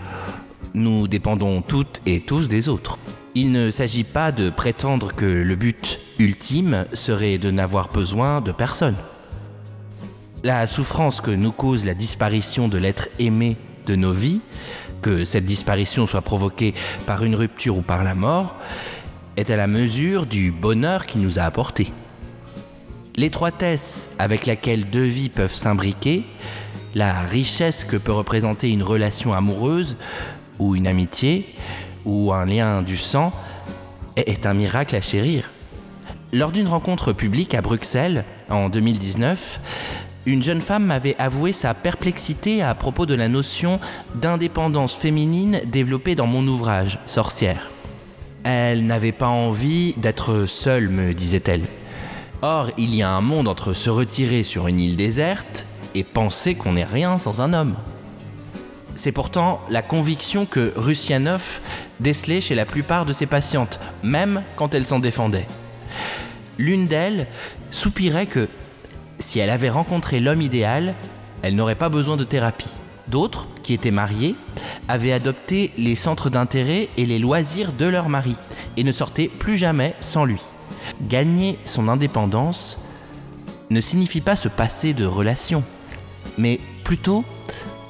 [0.75, 2.99] nous dépendons toutes et tous des autres.
[3.37, 8.53] Il ne s'agit pas de prétendre que le but ultime serait de n'avoir besoin de
[8.53, 8.97] personne.
[10.43, 13.57] La souffrance que nous cause la disparition de l'être aimé
[13.87, 14.41] de nos vies,
[15.01, 16.75] que cette disparition soit provoquée
[17.07, 18.57] par une rupture ou par la mort,
[19.37, 21.93] est à la mesure du bonheur qu'il nous a apporté.
[23.17, 26.25] L'étroitesse avec laquelle deux vies peuvent s'imbriquer,
[26.95, 29.97] la richesse que peut représenter une relation amoureuse
[30.59, 31.55] ou une amitié
[32.05, 33.33] ou un lien du sang
[34.17, 35.51] est un miracle à chérir.
[36.33, 39.61] Lors d'une rencontre publique à Bruxelles en 2019,
[40.27, 43.79] une jeune femme m'avait avoué sa perplexité à propos de la notion
[44.15, 47.71] d'indépendance féminine développée dans mon ouvrage, Sorcière.
[48.43, 51.63] Elle n'avait pas envie d'être seule, me disait-elle.
[52.43, 56.55] Or, il y a un monde entre se retirer sur une île déserte et penser
[56.55, 57.75] qu'on n'est rien sans un homme.
[58.97, 61.61] C'est pourtant la conviction que Russianov
[62.01, 65.47] décelait chez la plupart de ses patientes, même quand elles s'en défendaient.
[66.59, 67.27] L'une d'elles
[67.71, 68.49] soupirait que
[69.19, 70.95] si elle avait rencontré l'homme idéal,
[71.43, 72.79] elle n'aurait pas besoin de thérapie.
[73.09, 74.35] D'autres, qui étaient mariées,
[74.89, 78.37] avaient adopté les centres d'intérêt et les loisirs de leur mari
[78.77, 80.41] et ne sortaient plus jamais sans lui.
[81.03, 82.85] Gagner son indépendance
[83.71, 85.65] ne signifie pas se passer de relations,
[86.39, 87.25] mais plutôt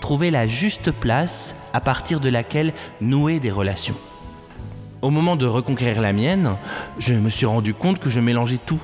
[0.04, 3.96] trouver la juste place à partir de laquelle nouer des relations.
[5.00, 6.56] Au moment de reconquérir la mienne,
[6.98, 8.80] je me suis rendu compte que je mélangeais tout.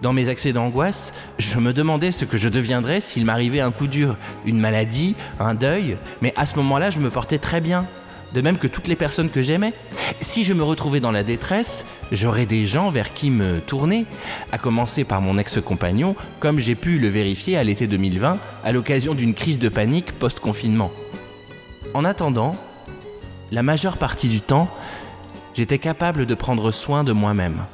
[0.00, 3.86] Dans mes accès d'angoisse, je me demandais ce que je deviendrais s'il m'arrivait un coup
[3.86, 4.16] dur,
[4.46, 7.84] une maladie, un deuil, mais à ce moment-là, je me portais très bien,
[8.34, 9.72] de même que toutes les personnes que j'aimais.
[10.20, 14.06] Si je me retrouvais dans la détresse, j'aurais des gens vers qui me tourner,
[14.52, 19.14] à commencer par mon ex-compagnon, comme j'ai pu le vérifier à l'été 2020, à l'occasion
[19.14, 20.90] d'une crise de panique post-confinement.
[21.94, 22.54] En attendant,
[23.50, 24.70] la majeure partie du temps,
[25.54, 27.66] j'étais capable de prendre soin de moi-même.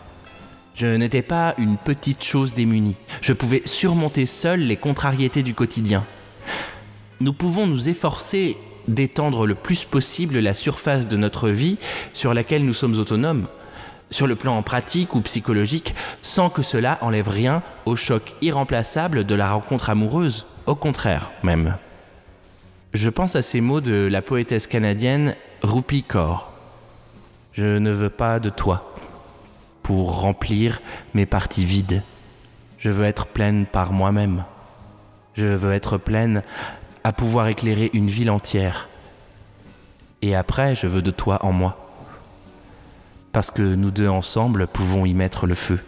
[0.75, 2.97] Je n'étais pas une petite chose démunie.
[3.21, 6.05] Je pouvais surmonter seul les contrariétés du quotidien.
[7.21, 8.57] Nous pouvons nous efforcer
[8.89, 11.79] d'étendre le plus possible la surface de notre vie
[12.13, 13.47] sur laquelle nous sommes autonomes,
[14.11, 19.35] sur le plan pratique ou psychologique, sans que cela enlève rien au choc irremplaçable de
[19.35, 21.77] la rencontre amoureuse, au contraire même.
[22.95, 26.51] Je pense à ces mots de la poétesse canadienne Rupi Kaur.
[27.53, 28.95] Je ne veux pas de toi
[29.83, 30.81] pour remplir
[31.13, 32.03] mes parties vides.
[32.79, 34.45] Je veux être pleine par moi-même.
[35.35, 36.43] Je veux être pleine
[37.09, 38.87] à pouvoir éclairer une ville entière.
[40.21, 41.89] Et après, je veux de toi en moi.
[43.33, 45.81] Parce que nous deux ensemble pouvons y mettre le feu.